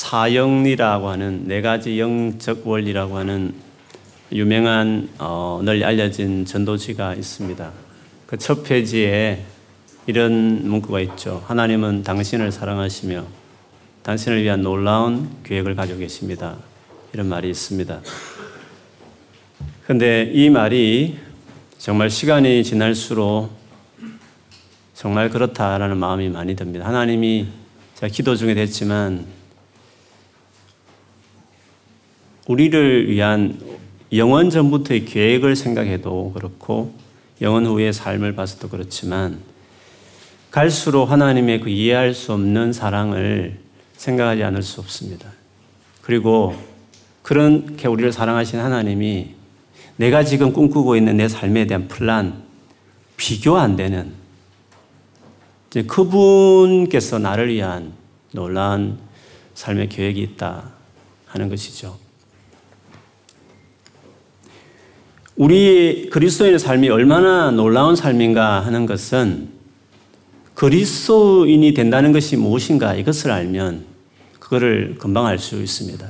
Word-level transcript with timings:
사영리라고 0.00 1.10
하는 1.10 1.44
네 1.46 1.60
가지 1.60 2.00
영적 2.00 2.66
원리라고 2.66 3.18
하는 3.18 3.52
유명한 4.32 5.10
어, 5.18 5.60
널리 5.62 5.84
알려진 5.84 6.46
전도지가 6.46 7.14
있습니다. 7.16 7.70
그 8.26 8.38
첫 8.38 8.62
페이지에 8.62 9.44
이런 10.06 10.66
문구가 10.66 11.00
있죠. 11.00 11.44
하나님은 11.46 12.02
당신을 12.02 12.50
사랑하시며 12.50 13.24
당신을 14.02 14.42
위한 14.42 14.62
놀라운 14.62 15.28
계획을 15.44 15.74
가지고 15.74 15.98
계십니다. 15.98 16.56
이런 17.12 17.28
말이 17.28 17.50
있습니다. 17.50 18.00
근데 19.86 20.30
이 20.32 20.48
말이 20.48 21.18
정말 21.76 22.08
시간이 22.08 22.64
지날수록 22.64 23.50
정말 24.94 25.28
그렇다라는 25.28 25.98
마음이 25.98 26.30
많이 26.30 26.56
듭니다. 26.56 26.86
하나님이 26.86 27.48
제가 27.96 28.10
기도 28.10 28.34
중에 28.34 28.54
됐지만 28.54 29.39
우리를 32.50 33.08
위한 33.08 33.60
영원 34.12 34.50
전부터의 34.50 35.04
계획을 35.04 35.54
생각해도 35.54 36.32
그렇고 36.34 36.92
영원 37.40 37.64
후의 37.64 37.92
삶을 37.92 38.34
봐서도 38.34 38.68
그렇지만 38.68 39.38
갈수록 40.50 41.04
하나님의 41.04 41.60
그 41.60 41.70
이해할 41.70 42.12
수 42.12 42.32
없는 42.32 42.72
사랑을 42.72 43.60
생각하지 43.96 44.42
않을 44.42 44.64
수 44.64 44.80
없습니다. 44.80 45.30
그리고 46.02 46.56
그렇게 47.22 47.86
우리를 47.86 48.10
사랑하신 48.12 48.58
하나님이 48.58 49.36
내가 49.94 50.24
지금 50.24 50.52
꿈꾸고 50.52 50.96
있는 50.96 51.18
내 51.18 51.28
삶에 51.28 51.68
대한 51.68 51.86
플란 51.86 52.42
비교 53.16 53.58
안 53.58 53.76
되는 53.76 54.12
그분께서 55.86 57.20
나를 57.20 57.54
위한 57.54 57.92
놀라운 58.32 58.98
삶의 59.54 59.88
계획이 59.88 60.20
있다 60.20 60.68
하는 61.26 61.48
것이죠. 61.48 62.09
우리 65.40 66.10
그리스도인의 66.10 66.58
삶이 66.58 66.90
얼마나 66.90 67.50
놀라운 67.50 67.96
삶인가 67.96 68.60
하는 68.60 68.84
것은 68.84 69.48
그리스도인이 70.52 71.72
된다는 71.72 72.12
것이 72.12 72.36
무엇인가 72.36 72.94
이것을 72.94 73.30
알면 73.30 73.86
그거를 74.38 74.96
금방 74.98 75.24
알 75.24 75.38
수 75.38 75.62
있습니다. 75.62 76.06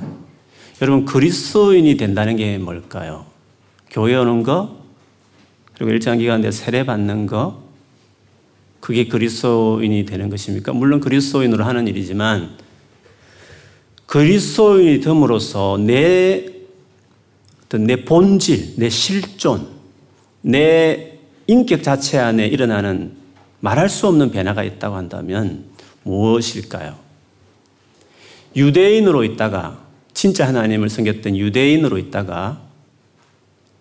여러분 0.81 1.05
그리스도인이 1.05 1.95
된다는 1.95 2.35
게 2.35 2.57
뭘까요? 2.57 3.25
교회 3.89 4.17
오는 4.17 4.43
거 4.43 4.81
그리고 5.75 5.93
일정 5.93 6.17
기간 6.17 6.41
내 6.41 6.51
세례 6.51 6.85
받는 6.85 7.27
거 7.27 7.63
그게 8.81 9.07
그리스도인이 9.07 10.05
되는 10.05 10.29
것입니까? 10.29 10.73
물론 10.73 10.99
그리스도인으로 10.99 11.63
하는 11.63 11.87
일이지만 11.87 12.49
그리스도인이 14.07 14.99
됨으로써 14.99 15.77
내 15.77 16.51
내 17.77 18.03
본질, 18.03 18.75
내 18.77 18.89
실존, 18.89 19.67
내 20.41 21.19
인격 21.47 21.83
자체 21.83 22.17
안에 22.17 22.47
일어나는 22.47 23.13
말할 23.59 23.89
수 23.89 24.07
없는 24.07 24.31
변화가 24.31 24.63
있다고 24.63 24.95
한다면 24.95 25.65
무엇일까요? 26.03 26.97
유대인으로 28.55 29.23
있다가 29.23 29.79
진짜 30.13 30.47
하나님을 30.47 30.89
섬겼던 30.89 31.37
유대인으로 31.37 31.97
있다가 31.97 32.61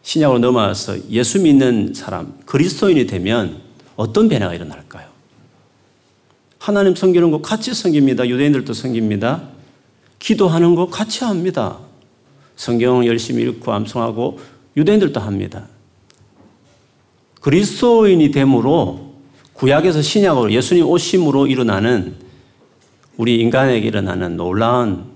신약으로 0.03 0.39
넘어와서 0.39 1.11
예수 1.11 1.41
믿는 1.41 1.93
사람, 1.95 2.35
그리스도인이 2.47 3.07
되면 3.07 3.61
어떤 3.97 4.29
변화가 4.29 4.55
일어날까요? 4.55 5.09
하나님 6.59 6.95
섬기는 6.95 7.31
거 7.31 7.41
같이 7.41 7.75
섬깁니다. 7.75 8.29
유대인들도 8.29 8.73
섬깁니다. 8.73 9.49
기도하는 10.19 10.75
거 10.75 10.89
같이 10.89 11.25
합니다. 11.25 11.79
성경 12.61 13.07
열심히 13.07 13.43
읽고 13.45 13.73
암송하고 13.73 14.39
유대인들도 14.77 15.19
합니다. 15.19 15.67
그리스도인이 17.41 18.31
됨으로 18.33 19.15
구약에서 19.55 20.03
신약으로 20.03 20.53
예수님 20.53 20.85
오심으로 20.85 21.47
일어나는 21.47 22.17
우리 23.17 23.41
인간에게 23.41 23.87
일어나는 23.89 24.37
놀라운 24.37 25.07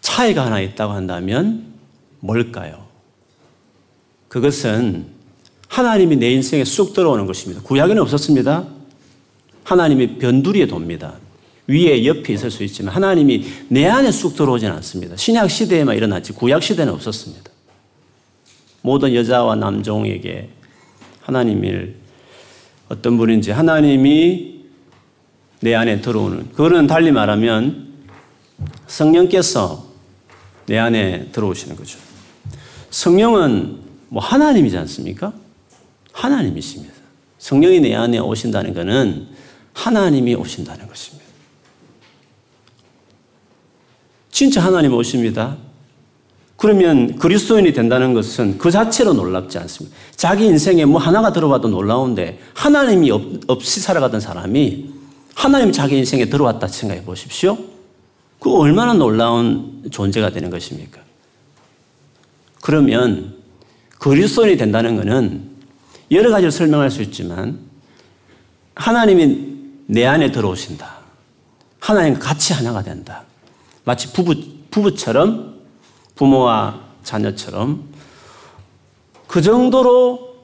차이가 0.00 0.46
하나 0.46 0.60
있다고 0.60 0.92
한다면 0.92 1.72
뭘까요? 2.20 2.84
그것은 4.28 5.06
하나님이 5.66 6.14
내 6.18 6.30
인생에 6.34 6.64
쑥 6.64 6.94
들어오는 6.94 7.26
것입니다. 7.26 7.62
구약에는 7.64 8.00
없었습니다. 8.00 8.64
하나님이 9.64 10.18
변두리에 10.18 10.68
돕니다. 10.68 11.14
위에 11.66 12.04
옆에 12.04 12.34
있을 12.34 12.50
수 12.50 12.62
있지만 12.64 12.94
하나님이 12.94 13.44
내 13.68 13.86
안에 13.86 14.12
쑥 14.12 14.36
들어오진 14.36 14.68
않습니다. 14.70 15.16
신약 15.16 15.50
시대에만 15.50 15.96
일어났지 15.96 16.32
구약 16.32 16.62
시대는 16.62 16.92
없었습니다. 16.92 17.50
모든 18.82 19.14
여자와 19.14 19.56
남종에게 19.56 20.50
하나님을 21.22 21.96
어떤 22.88 23.16
분인지 23.16 23.50
하나님이 23.50 24.60
내 25.60 25.74
안에 25.74 26.02
들어오는 26.02 26.50
그거는 26.50 26.86
달리 26.86 27.10
말하면 27.10 27.94
성령께서 28.86 29.86
내 30.66 30.78
안에 30.78 31.30
들어오시는 31.32 31.76
거죠. 31.76 31.98
성령은 32.90 33.78
뭐 34.08 34.22
하나님이지 34.22 34.76
않습니까? 34.78 35.32
하나님이십니다. 36.12 36.94
성령이 37.38 37.80
내 37.80 37.94
안에 37.94 38.18
오신다는 38.18 38.74
것은 38.74 39.28
하나님이 39.72 40.34
오신다는 40.34 40.86
것입니다. 40.86 41.23
진짜 44.34 44.60
하나님 44.60 44.92
오십니다. 44.92 45.56
그러면 46.56 47.16
그리스도인이 47.18 47.72
된다는 47.72 48.14
것은 48.14 48.58
그 48.58 48.68
자체로 48.72 49.12
놀랍지 49.12 49.58
않습니다. 49.58 49.96
자기 50.16 50.46
인생에 50.46 50.84
뭐 50.86 51.00
하나가 51.00 51.32
들어와도 51.32 51.68
놀라운데 51.68 52.40
하나님이 52.52 53.12
없, 53.12 53.22
없이 53.46 53.78
살아가던 53.78 54.18
사람이 54.18 54.90
하나님 55.36 55.70
자기 55.70 55.96
인생에 55.98 56.24
들어왔다 56.24 56.66
생각해 56.66 57.04
보십시오. 57.04 57.56
그 58.40 58.52
얼마나 58.52 58.92
놀라운 58.92 59.84
존재가 59.88 60.30
되는 60.30 60.50
것입니까? 60.50 61.00
그러면 62.60 63.36
그리스도인이 64.00 64.56
된다는 64.56 64.96
것은 64.96 65.48
여러 66.10 66.30
가지로 66.30 66.50
설명할 66.50 66.90
수 66.90 67.02
있지만 67.02 67.60
하나님이 68.74 69.54
내 69.86 70.04
안에 70.04 70.32
들어오신다. 70.32 70.92
하나님과 71.78 72.18
같이 72.18 72.52
하나가 72.52 72.82
된다. 72.82 73.22
마치 73.84 74.12
부부, 74.12 74.34
부부처럼 74.70 75.54
부모와 76.14 76.80
자녀처럼 77.02 77.84
그 79.26 79.42
정도로 79.42 80.36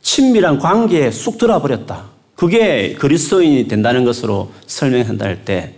친밀한 0.00 0.58
관계에 0.58 1.10
쑥 1.10 1.38
들어버렸다. 1.38 2.04
그게 2.34 2.94
그리스도인이 2.94 3.66
된다는 3.68 4.04
것으로 4.04 4.52
설명한다 4.66 5.24
할 5.24 5.44
때 5.44 5.74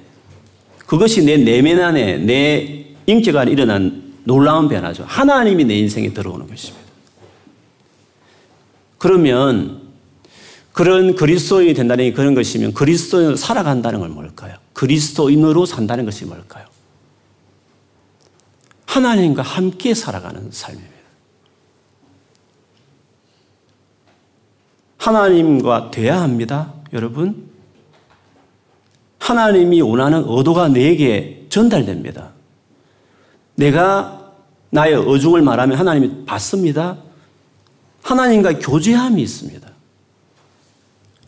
그것이 0.87 1.25
내 1.25 1.37
내면 1.37 1.81
안에 1.81 2.19
내 2.19 2.87
인격 3.07 3.37
안에 3.37 3.51
일어난 3.53 4.13
놀라운 4.25 4.69
변화죠. 4.69 5.05
하나님이 5.07 5.65
내 5.65 5.79
인생에 5.79 6.13
들어오는 6.13 6.47
것입니다. 6.49 6.85
그러면 8.99 9.81
그런 10.73 11.15
그리스도인이 11.15 11.75
된다는 11.75 12.13
그런 12.13 12.35
것이면 12.35 12.75
그리스도인으로 12.75 13.37
살아간다는 13.37 14.01
건 14.01 14.13
뭘까요? 14.13 14.57
그리스도인으로 14.73 15.65
산다는 15.65 16.05
것이 16.05 16.25
뭘까요? 16.25 16.67
하나님과 18.91 19.43
함께 19.43 19.95
살아가는 19.95 20.51
삶입니다. 20.51 20.91
하나님과 24.99 25.93
돼야 25.93 26.21
합니다, 26.21 26.75
여러분. 26.93 27.49
하나님이 29.21 29.81
원하는 29.81 30.25
의도가 30.27 30.69
내게 30.69 31.47
전달됩니다. 31.51 32.33
내가 33.55 34.33
나의 34.71 34.97
어중을 34.97 35.41
말하면 35.41 35.79
하나님이 35.79 36.25
받습니다. 36.27 36.99
하나님과 38.03 38.59
교제함이 38.59 39.23
있습니다. 39.23 39.71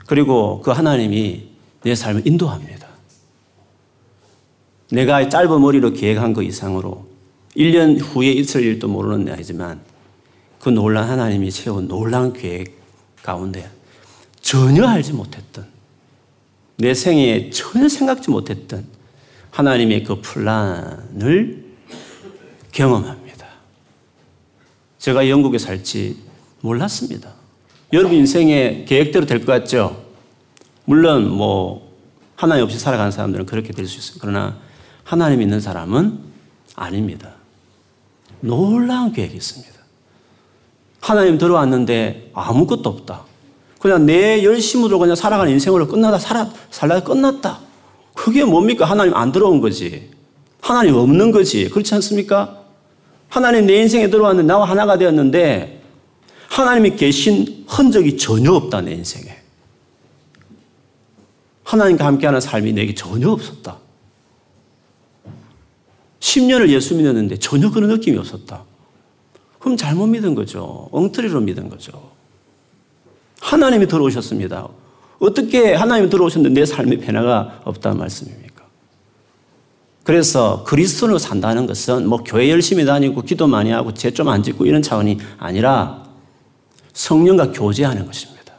그리고 0.08 0.60
그 0.62 0.72
하나님이 0.72 1.48
내 1.82 1.94
삶을 1.94 2.26
인도합니다. 2.26 2.88
내가 4.90 5.28
짧은 5.28 5.60
머리로 5.60 5.92
계획한 5.92 6.32
것 6.32 6.42
이상으로 6.42 7.11
1년 7.56 7.98
후에 8.00 8.28
있을 8.32 8.62
일도 8.62 8.88
모르는 8.88 9.24
나이지만 9.26 9.80
그 10.60 10.68
놀란 10.70 11.08
하나님이 11.08 11.50
채운 11.50 11.88
놀란 11.88 12.32
계획 12.32 12.80
가운데 13.22 13.70
전혀 14.40 14.86
알지 14.86 15.12
못했던 15.12 15.66
내 16.76 16.94
생애에 16.94 17.50
전혀 17.50 17.88
생각지 17.88 18.30
못했던 18.30 18.84
하나님의 19.50 20.04
그 20.04 20.20
플란을 20.20 21.64
경험합니다. 22.72 23.46
제가 24.98 25.28
영국에 25.28 25.58
살지 25.58 26.16
몰랐습니다. 26.62 27.34
여러분 27.92 28.16
인생의 28.16 28.86
계획대로 28.86 29.26
될 29.26 29.40
것 29.40 29.46
같죠? 29.46 30.02
물론 30.86 31.28
뭐 31.28 31.92
하나님 32.34 32.64
없이 32.64 32.78
살아가는 32.78 33.10
사람들은 33.12 33.46
그렇게 33.46 33.72
될 33.72 33.86
수 33.86 33.98
있어요. 33.98 34.18
그러나 34.20 34.58
하나님 35.04 35.42
있는 35.42 35.60
사람은 35.60 36.18
아닙니다. 36.74 37.34
놀라운 38.42 39.12
계획이 39.12 39.36
있습니다. 39.36 39.72
하나님 41.00 41.38
들어왔는데 41.38 42.30
아무것도 42.34 42.88
없다. 42.88 43.24
그냥 43.80 44.06
내 44.06 44.44
열심으로 44.44 44.98
그냥 44.98 45.16
살아가는 45.16 45.50
인생으로 45.52 45.88
끝나다 45.88 46.18
살아, 46.18 46.50
살다가 46.70 47.02
끝났다. 47.02 47.60
그게 48.14 48.44
뭡니까? 48.44 48.84
하나님 48.84 49.14
안 49.14 49.32
들어온 49.32 49.60
거지. 49.60 50.10
하나님 50.60 50.94
없는 50.94 51.32
거지. 51.32 51.68
그렇지 51.68 51.94
않습니까? 51.96 52.62
하나님 53.28 53.66
내 53.66 53.76
인생에 53.80 54.10
들어왔는데 54.10 54.46
나와 54.46 54.68
하나가 54.68 54.98
되었는데 54.98 55.82
하나님이 56.48 56.96
계신 56.96 57.64
흔적이 57.66 58.18
전혀 58.18 58.52
없다, 58.52 58.82
내 58.82 58.92
인생에. 58.92 59.36
하나님과 61.64 62.04
함께하는 62.04 62.40
삶이 62.40 62.72
내게 62.74 62.94
전혀 62.94 63.30
없었다. 63.30 63.78
10년을 66.32 66.70
예수 66.70 66.94
믿었는데 66.94 67.38
전혀 67.38 67.70
그런 67.70 67.90
느낌이 67.90 68.16
없었다. 68.16 68.64
그럼 69.58 69.76
잘못 69.76 70.06
믿은 70.06 70.34
거죠. 70.34 70.88
엉터리로 70.92 71.40
믿은 71.40 71.68
거죠. 71.68 72.10
하나님이 73.40 73.86
들어오셨습니다. 73.86 74.68
어떻게 75.18 75.74
하나님이 75.74 76.08
들어오셨는데 76.10 76.60
내 76.60 76.66
삶에 76.66 76.96
변화가 76.96 77.60
없다는 77.64 77.98
말씀입니까? 77.98 78.64
그래서 80.04 80.64
그리스도로 80.64 81.18
산다는 81.18 81.66
것은 81.66 82.08
뭐 82.08 82.18
교회 82.24 82.50
열심히 82.50 82.84
다니고 82.84 83.22
기도 83.22 83.46
많이 83.46 83.70
하고 83.70 83.94
죄 83.94 84.10
좀 84.10 84.28
안 84.28 84.42
짓고 84.42 84.66
이런 84.66 84.82
차원이 84.82 85.18
아니라 85.38 86.02
성령과 86.92 87.52
교제하는 87.52 88.06
것입니다. 88.06 88.54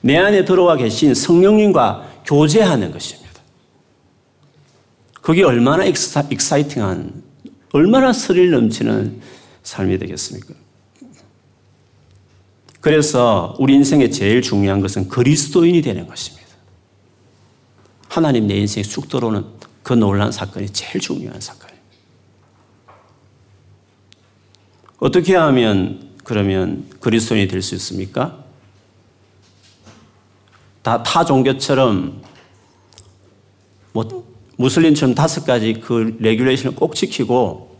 내 0.00 0.16
안에 0.16 0.44
들어와 0.44 0.76
계신 0.76 1.14
성령님과 1.14 2.22
교제하는 2.24 2.90
것입니다. 2.90 3.19
그게 5.20 5.42
얼마나 5.44 5.84
exci, 5.84 6.26
exciting한, 6.30 7.22
얼마나 7.72 8.12
스릴 8.12 8.50
넘치는 8.50 9.20
삶이 9.62 9.98
되겠습니까? 9.98 10.54
그래서 12.80 13.54
우리 13.58 13.74
인생에 13.74 14.08
제일 14.10 14.40
중요한 14.40 14.80
것은 14.80 15.08
그리스도인이 15.08 15.82
되는 15.82 16.06
것입니다. 16.06 16.48
하나님 18.08 18.46
내 18.46 18.56
인생에 18.56 18.82
쑥 18.82 19.08
들어오는 19.08 19.44
그 19.82 19.92
놀란 19.92 20.32
사건이 20.32 20.70
제일 20.70 21.00
중요한 21.00 21.40
사건입니다. 21.40 21.80
어떻게 24.98 25.36
하면 25.36 26.10
그러면 26.24 26.88
그리스도인이 27.00 27.48
될 27.48 27.62
수 27.62 27.74
있습니까? 27.74 28.44
다 30.82 31.02
타 31.02 31.24
종교처럼 31.24 32.22
뭐 33.92 34.29
무슬림처럼 34.60 35.14
다섯 35.14 35.46
가지 35.46 35.72
그 35.72 36.16
레귤레이션을 36.20 36.76
꼭 36.76 36.94
지키고 36.94 37.70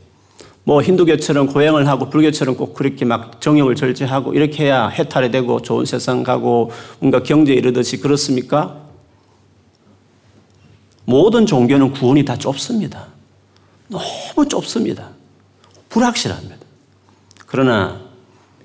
뭐 0.64 0.82
힌두교처럼 0.82 1.48
고행을 1.48 1.86
하고 1.86 2.08
불교처럼 2.08 2.56
꼭 2.56 2.72
그렇게 2.72 3.04
막 3.04 3.38
정욕을 3.40 3.74
절제하고 3.74 4.32
이렇게 4.32 4.64
해야 4.64 4.88
해탈이 4.88 5.30
되고 5.30 5.60
좋은 5.60 5.84
세상 5.84 6.22
가고 6.22 6.70
뭔가 6.98 7.22
경제에 7.22 7.54
이르듯이 7.54 7.98
그렇습니까? 7.98 8.80
모든 11.04 11.44
종교는 11.44 11.92
구원이 11.92 12.24
다 12.24 12.38
좁습니다. 12.38 13.08
너무 13.88 14.48
좁습니다. 14.48 15.08
불확실합니다. 15.90 16.56
그러나 17.46 18.00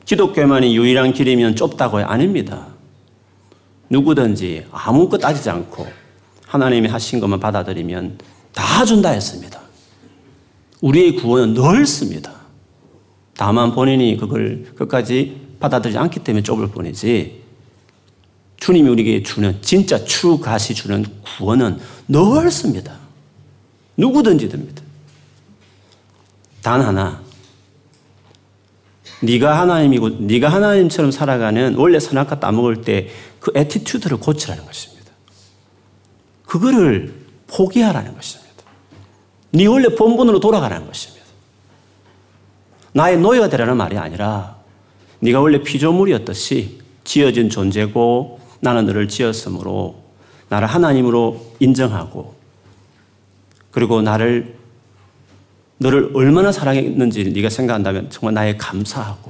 기독교만이 0.05 0.77
유일한 0.77 1.11
길이면 1.11 1.57
좁다고요? 1.57 2.05
아닙니다. 2.05 2.67
누구든지 3.89 4.67
아무것도 4.71 5.17
따지지 5.17 5.49
않고 5.49 6.04
하나님이 6.55 6.87
하신 6.87 7.19
것만 7.19 7.39
받아들이면 7.39 8.17
다 8.53 8.85
준다 8.85 9.09
했습니다. 9.09 9.59
우리의 10.81 11.15
구원은 11.15 11.53
넓습니다. 11.53 12.33
다만 13.37 13.73
본인이 13.73 14.17
그걸 14.17 14.65
끝까지 14.75 15.41
받아들이지 15.59 15.97
않기 15.97 16.19
때문에 16.19 16.43
좁을 16.43 16.67
뿐이지 16.69 17.43
주님이 18.57 18.89
우리에게 18.89 19.23
주는 19.23 19.57
진짜 19.61 20.03
추 20.05 20.39
가시 20.39 20.73
주는 20.73 21.05
구원은 21.37 21.79
넓습니다. 22.07 22.97
누구든지 23.97 24.49
됩니다. 24.49 24.81
단 26.61 26.81
하나 26.81 27.21
네가 29.21 29.59
하나님이고 29.59 30.09
네가 30.09 30.49
하나님처럼 30.49 31.11
살아가는 31.11 31.75
원래 31.75 31.99
선악과 31.99 32.39
따먹을 32.39 32.81
때 32.81 33.09
그 33.45 33.51
attitude를 33.53 34.17
고치라는 34.17 34.65
것입니다. 34.65 34.94
그거를 36.55 37.13
포기하라는 37.47 38.15
것입니다. 38.15 38.63
네 39.51 39.65
원래 39.65 39.89
본분으로 39.89 40.39
돌아가라는 40.39 40.87
것입니다. 40.87 41.25
나의 42.93 43.17
노예가 43.19 43.49
되라는 43.49 43.75
말이 43.75 43.97
아니라 43.97 44.55
네가 45.19 45.41
원래 45.41 45.61
피조물이었듯이 45.61 46.79
지어진 47.03 47.49
존재고 47.49 48.39
나는 48.61 48.85
너를 48.85 49.09
지었으므로 49.09 50.01
나를 50.47 50.67
하나님으로 50.67 51.55
인정하고 51.59 52.35
그리고 53.71 54.01
나를 54.01 54.55
너를 55.77 56.11
얼마나 56.13 56.53
사랑했는지 56.53 57.25
네가 57.33 57.49
생각한다면 57.49 58.09
정말 58.09 58.33
나에 58.33 58.55
감사하고 58.55 59.29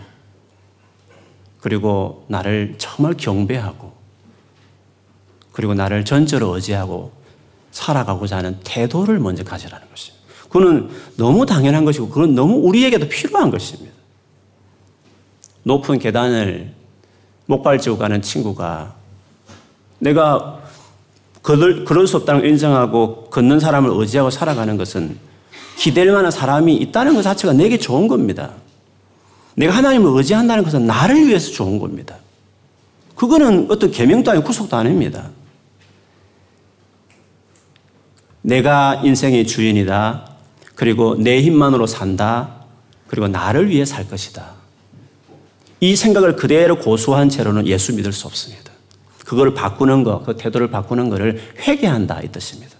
그리고 1.59 2.25
나를 2.27 2.75
정말 2.77 3.15
경배하고 3.17 3.94
그리고 5.55 5.73
나를 5.73 6.03
전적으로 6.03 6.53
의지하고 6.55 7.13
살아가고자 7.71 8.37
하는 8.37 8.57
태도를 8.65 9.19
먼저 9.19 9.45
가지라는 9.45 9.87
것입니다. 9.89 10.25
그거는 10.49 10.89
너무 11.15 11.45
당연한 11.45 11.85
것이고 11.85 12.09
그건 12.09 12.35
너무 12.35 12.55
우리에게도 12.55 13.07
필요한 13.07 13.51
것입니다. 13.51 13.93
높은 15.63 15.97
계단을 15.97 16.73
목발지고 17.45 17.97
가는 17.97 18.21
친구가 18.21 18.95
내가 19.99 20.59
그럴, 21.41 22.05
수 22.05 22.17
없다는 22.17 22.41
걸 22.41 22.49
인정하고 22.49 23.29
걷는 23.29 23.61
사람을 23.61 23.91
의지하고 23.93 24.31
살아가는 24.31 24.75
것은 24.75 25.17
기댈 25.77 26.11
만한 26.11 26.31
사람이 26.31 26.75
있다는 26.75 27.15
것 27.15 27.21
자체가 27.21 27.53
내게 27.53 27.77
좋은 27.77 28.09
겁니다. 28.09 28.51
내가 29.55 29.73
하나님을 29.73 30.17
의지한다는 30.17 30.65
것은 30.65 30.85
나를 30.85 31.27
위해서 31.27 31.51
좋은 31.51 31.79
겁니다. 31.79 32.17
그거는 33.15 33.67
어떤 33.69 33.91
계명도 33.91 34.31
아니고 34.31 34.45
구속도 34.45 34.75
아닙니다. 34.75 35.29
내가 38.45 39.01
인생의 39.03 39.47
주인이다. 39.47 40.29
그리고 40.75 41.15
내 41.17 41.41
힘만으로 41.41 41.87
산다. 41.87 42.65
그리고 43.07 43.27
나를 43.27 43.69
위해 43.69 43.85
살 43.85 44.07
것이다. 44.07 44.53
이 45.79 45.95
생각을 45.95 46.35
그대로 46.35 46.77
고수한 46.77 47.29
채로는 47.29 47.67
예수 47.67 47.93
믿을 47.95 48.11
수 48.11 48.27
없습니다. 48.27 48.71
그걸 49.25 49.55
바꾸는 49.55 50.03
거, 50.03 50.21
그 50.23 50.37
태도를 50.37 50.69
바꾸는 50.69 51.09
것을 51.09 51.41
회개한다 51.59 52.21
이 52.21 52.31
뜻입니다. 52.31 52.75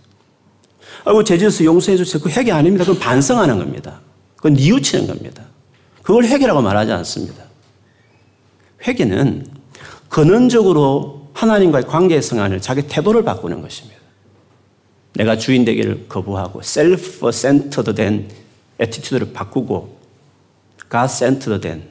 아이고, 1.04 1.24
제 1.24 1.33
죄에서 1.33 1.64
용서해 1.64 1.98
주세요. 1.98 2.22
그 2.22 2.30
회개 2.30 2.52
아닙니다. 2.52 2.86
그건 2.86 3.00
반성하는 3.00 3.58
겁니다. 3.58 4.02
그건 4.36 4.54
뉘우치는 4.54 5.08
겁니다. 5.08 5.44
그걸 6.04 6.26
회개라고 6.26 6.62
말하지 6.62 6.92
않습니다. 6.92 7.44
회개는 8.88 9.48
근원적으로 10.10 11.30
하나님과의 11.34 11.86
관계성 11.88 12.43
안의 12.43 12.62
자기 12.62 12.84
태도를 12.84 13.24
바꾸는 13.24 13.62
것입니다. 13.62 13.95
내가 15.16 15.38
주인 15.38 15.66
되기를 15.66 16.08
거부하고 16.08 16.62
self 16.62 17.32
centered 17.32 17.96
된 17.96 18.30
attitude를 18.80 19.34
바꾸고 19.34 19.98
God 20.90 21.08
centered 21.08 21.62
된 21.62 21.90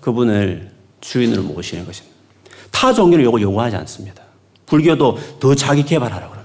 그분을 0.00 0.70
주인으로 1.00 1.42
모시는 1.42 1.84
것입니다. 1.84 2.16
타 2.70 2.92
종교는 2.92 3.26
이거 3.26 3.40
요구하지 3.40 3.76
않습니다. 3.76 4.22
불교도 4.66 5.18
더 5.40 5.54
자기 5.54 5.84
개발하라고 5.84 6.36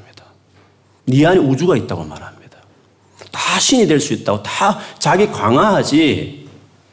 네 1.05 1.25
안에 1.25 1.39
우주가 1.39 1.75
있다고 1.75 2.03
말합니다. 2.03 2.57
다 3.31 3.59
신이 3.59 3.87
될 3.87 3.99
수 3.99 4.13
있다고 4.13 4.41
다 4.43 4.79
자기 4.99 5.27
강화하지 5.27 6.47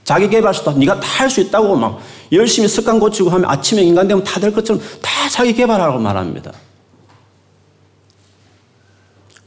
자기 0.05 0.29
개발수도 0.29 0.73
네가 0.73 1.01
다 1.01 1.19
할 1.19 1.31
수 1.31 1.41
있다고 1.41 1.77
막 1.77 2.01
열심히 2.33 2.69
습관 2.69 2.99
고치고 3.01 3.31
하면 3.31 3.51
아침에 3.51 3.83
인간 3.83 4.07
되면 4.09 4.23
다 4.25 4.41
될 4.41 4.53
것처럼 4.53 4.81
다 5.03 5.29
자기 5.29 5.53
개발하라고 5.53 5.99
말합니다. 5.99 6.53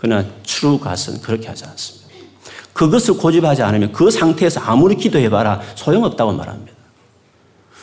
그러나 0.01 0.25
true 0.43 0.79
God은 0.79 1.21
그렇게 1.21 1.47
하지 1.47 1.63
않습니다. 1.65 2.07
그것을 2.73 3.17
고집하지 3.17 3.61
않으면 3.61 3.91
그 3.91 4.09
상태에서 4.09 4.59
아무리 4.61 4.95
기도해봐라 4.95 5.61
소용없다고 5.75 6.33
말합니다. 6.33 6.71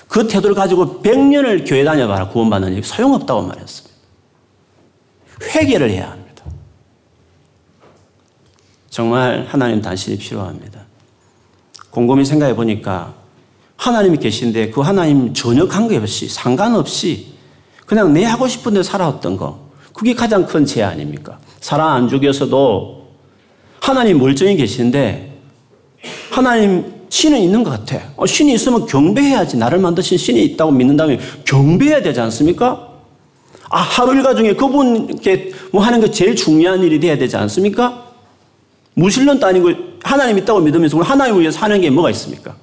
그 0.09 0.27
태도를 0.27 0.57
가지고 0.57 1.01
100년을 1.03 1.69
교회 1.69 1.85
다녀봐라 1.85 2.29
구원받는 2.29 2.73
일 2.73 2.83
소용없다고 2.83 3.43
말했습니다. 3.43 3.97
회개를 5.55 5.91
해야 5.91 6.11
합니다. 6.11 6.45
정말 8.91 9.47
하나님 9.49 9.81
당신이 9.81 10.19
필요합니다. 10.19 10.81
곰곰이 11.91 12.25
생각해 12.25 12.57
보니까 12.57 13.15
하나님이 13.77 14.19
계신데 14.19 14.71
그 14.71 14.81
하나님 14.81 15.33
전혀 15.35 15.69
관계없이 15.69 16.29
상관없이 16.29 17.35
그냥 17.87 18.13
내 18.13 18.25
하고 18.25 18.49
싶은 18.49 18.73
대로 18.73 18.83
살아왔던 18.83 19.37
거 19.37 19.68
그게 19.99 20.15
가장 20.15 20.47
큰 20.47 20.65
죄 20.65 20.85
아닙니까? 20.85 21.39
사람 21.61 21.89
안 21.91 22.09
죽여서도 22.09 23.09
하나님 23.81 24.19
멀쩡히 24.19 24.55
계시는데 24.55 25.33
하나님 26.31 26.95
신은 27.09 27.39
있는 27.41 27.65
것 27.65 27.71
같아. 27.71 28.01
어, 28.17 28.25
신이 28.25 28.53
있으면 28.55 28.87
경배해야지. 28.87 29.57
나를 29.57 29.81
만드신 29.81 30.17
신이 30.17 30.45
있다고 30.45 30.71
믿는다면 30.71 31.19
경배해야 31.45 32.01
되지 32.03 32.21
않습니까? 32.21 32.91
아, 33.71 33.81
하루 33.81 34.15
일과 34.15 34.37
중에 34.37 34.55
그분께 34.55 35.53
뭐 35.73 35.83
하는 35.83 36.01
게 36.01 36.11
제일 36.13 36.37
중요한 36.37 36.81
일이 36.83 37.01
돼야 37.01 37.19
되지 37.19 37.37
않습니까? 37.37 38.05
무신론도 38.95 39.45
아니고 39.47 39.71
하나님 40.05 40.39
있다고 40.39 40.61
믿으면서 40.61 41.01
하나님 41.01 41.41
위해서 41.41 41.59
하는 41.59 41.81
게 41.81 41.91
뭐가 41.91 42.11
있습니까? 42.11 42.55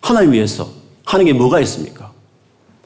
하나님 0.00 0.32
위해서 0.32 0.68
하는 1.04 1.24
게 1.24 1.32
뭐가 1.32 1.60
있습니까? 1.60 2.10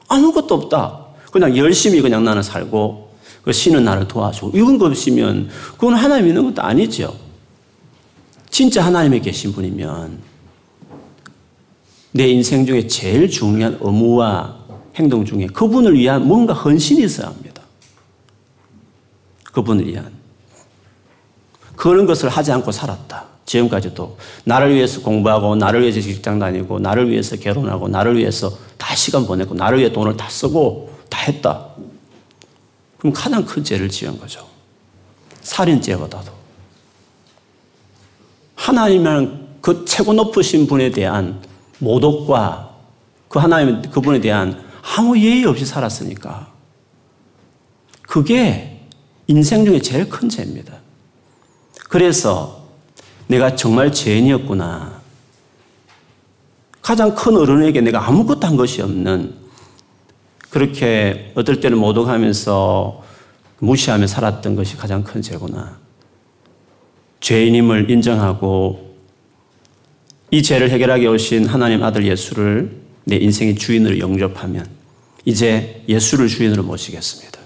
아무것도 0.07 0.53
없다. 0.53 0.99
그냥 1.31 1.57
열심히 1.57 1.99
그냥 2.01 2.23
나는 2.23 2.43
살고 2.43 3.05
그 3.05 3.06
신은 3.51 3.83
나를 3.83 4.07
도와주고 4.07 4.57
이건 4.57 4.77
거 4.77 4.85
없으면 4.85 5.49
그건 5.73 5.95
하나님 5.95 6.25
믿는 6.25 6.43
것도 6.45 6.61
아니죠. 6.61 7.15
진짜 8.49 8.83
하나님에 8.83 9.19
계신 9.19 9.51
분이면 9.51 10.19
내 12.11 12.27
인생 12.27 12.65
중에 12.65 12.87
제일 12.87 13.29
중요한 13.29 13.77
의무와 13.79 14.57
행동 14.95 15.23
중에 15.23 15.47
그분을 15.47 15.93
위한 15.93 16.27
뭔가 16.27 16.53
헌신이 16.53 17.03
있어야 17.03 17.27
합니다. 17.27 17.61
그분을 19.43 19.87
위한. 19.87 20.11
그런 21.75 22.05
것을 22.05 22.29
하지 22.29 22.51
않고 22.51 22.71
살았다. 22.71 23.25
지금까지도 23.45 24.17
나를 24.43 24.73
위해서 24.75 25.01
공부하고 25.01 25.55
나를 25.55 25.81
위해서 25.81 26.01
직장 26.01 26.37
다니고 26.37 26.79
나를 26.79 27.09
위해서 27.09 27.35
결혼하고 27.37 27.87
나를 27.87 28.17
위해서 28.17 28.51
다 28.77 28.95
시간 28.95 29.25
보내고 29.25 29.55
나를 29.55 29.79
위해 29.79 29.91
돈을 29.91 30.17
다 30.17 30.27
쓰고 30.29 30.91
다 31.09 31.19
했다. 31.21 31.67
그럼 32.97 33.13
가장 33.13 33.45
큰 33.45 33.63
죄를 33.63 33.89
지은 33.89 34.19
거죠. 34.19 34.47
살인죄보다도. 35.41 36.31
하나님이라는 38.55 39.47
그 39.61 39.85
최고 39.85 40.13
높으신 40.13 40.67
분에 40.67 40.91
대한 40.91 41.41
모독과 41.79 42.75
그 43.27 43.39
하나님 43.39 43.81
그분에 43.81 44.19
대한 44.19 44.63
아무 44.95 45.17
예의 45.19 45.45
없이 45.45 45.65
살았으니까 45.65 46.51
그게 48.01 48.87
인생 49.27 49.65
중에 49.65 49.81
제일 49.81 50.09
큰 50.09 50.29
죄입니다. 50.29 50.73
그래서 51.89 52.65
내가 53.27 53.55
정말 53.55 53.91
죄인이었구나. 53.91 55.01
가장 56.81 57.13
큰 57.13 57.35
어른에게 57.35 57.81
내가 57.81 58.07
아무것도 58.07 58.47
한 58.47 58.55
것이 58.55 58.81
없는 58.81 59.35
그렇게 60.57 61.31
어떨 61.35 61.59
때는 61.59 61.77
모독하면서 61.77 63.03
무시하며 63.59 64.07
살았던 64.07 64.55
것이 64.55 64.75
가장 64.75 65.03
큰 65.03 65.21
죄구나. 65.21 65.77
죄인임을 67.19 67.91
인정하고 67.91 68.95
이 70.31 70.41
죄를 70.41 70.71
해결하게 70.71 71.05
오신 71.05 71.45
하나님 71.45 71.83
아들 71.83 72.07
예수를 72.07 72.71
내 73.03 73.17
인생의 73.17 73.53
주인으로 73.53 73.99
영접하면 73.99 74.65
이제 75.25 75.83
예수를 75.87 76.27
주인으로 76.27 76.63
모시겠습니다. 76.63 77.39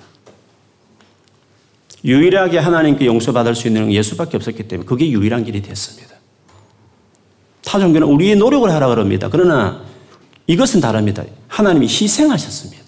유일하게 2.05 2.59
하나님께 2.59 3.07
용서받을 3.07 3.55
수 3.55 3.67
있는 3.67 3.91
예수밖에 3.91 4.37
없었기 4.37 4.69
때문에 4.69 4.87
그게 4.87 5.11
유일한 5.11 5.43
길이 5.43 5.61
됐습니다. 5.61 6.15
타 7.61 7.77
종교는 7.77 8.07
우리의 8.07 8.37
노력을 8.37 8.71
하라 8.71 8.87
그럽니다. 8.87 9.27
그러나 9.29 9.83
이것은 10.47 10.79
다릅니다. 10.79 11.25
하나님이 11.49 11.87
희생하셨습니다. 11.87 12.80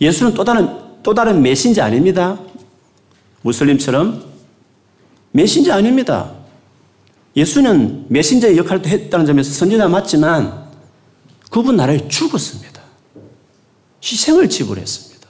예수는 0.00 0.34
또 0.34 0.44
다른, 0.44 0.68
또 1.02 1.14
다른 1.14 1.42
메신저 1.42 1.82
아닙니다. 1.82 2.38
무슬림처럼 3.42 4.24
메신저 5.32 5.72
아닙니다. 5.72 6.32
예수는 7.36 8.06
메신저의 8.08 8.56
역할도 8.56 8.88
했다는 8.88 9.26
점에서 9.26 9.52
선지자 9.52 9.88
맞지만 9.88 10.66
그분 11.50 11.76
나라에 11.76 12.08
죽었습니다. 12.08 12.80
희생을 14.02 14.48
지불했습니다. 14.48 15.28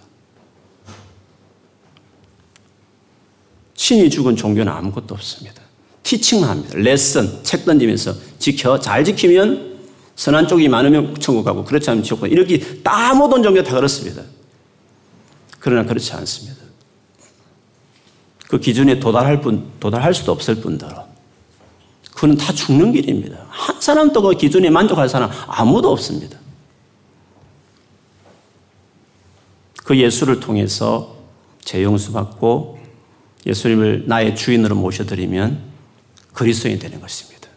신이 3.74 4.10
죽은 4.10 4.36
종교는 4.36 4.72
아무것도 4.72 5.14
없습니다. 5.14 5.62
티칭만 6.02 6.48
합니다. 6.48 6.74
레슨, 6.76 7.42
책 7.42 7.64
던지면서 7.64 8.14
지켜. 8.38 8.78
잘 8.78 9.04
지키면 9.04 9.76
선한 10.14 10.48
쪽이 10.48 10.68
많으면 10.68 11.14
천국 11.20 11.44
가고 11.44 11.64
그렇지 11.64 11.90
않으면 11.90 12.04
지옥 12.04 12.20
가고 12.20 12.32
이렇게 12.32 12.82
다 12.82 13.12
모든 13.14 13.42
종교 13.42 13.62
다 13.62 13.74
그렇습니다. 13.74 14.22
그러나 15.66 15.82
그렇지 15.82 16.12
않습니다. 16.12 16.62
그 18.46 18.60
기준에 18.60 19.00
도달할 19.00 19.40
분, 19.40 19.68
도달할 19.80 20.14
수도 20.14 20.30
없을 20.30 20.54
뿐더러 20.60 21.08
그는 22.14 22.36
다 22.36 22.52
죽는 22.52 22.92
길입니다. 22.92 23.46
한 23.48 23.80
사람도 23.80 24.22
그 24.22 24.34
기준에 24.34 24.70
만족할 24.70 25.08
사람 25.08 25.28
아무도 25.48 25.90
없습니다. 25.90 26.38
그 29.82 29.98
예수를 29.98 30.38
통해서 30.38 31.16
재용수 31.64 32.12
받고 32.12 32.78
예수님을 33.44 34.04
나의 34.06 34.36
주인으로 34.36 34.76
모셔드리면 34.76 35.62
그리스도인이 36.32 36.78
되는 36.78 37.00
것입니다. 37.00 37.48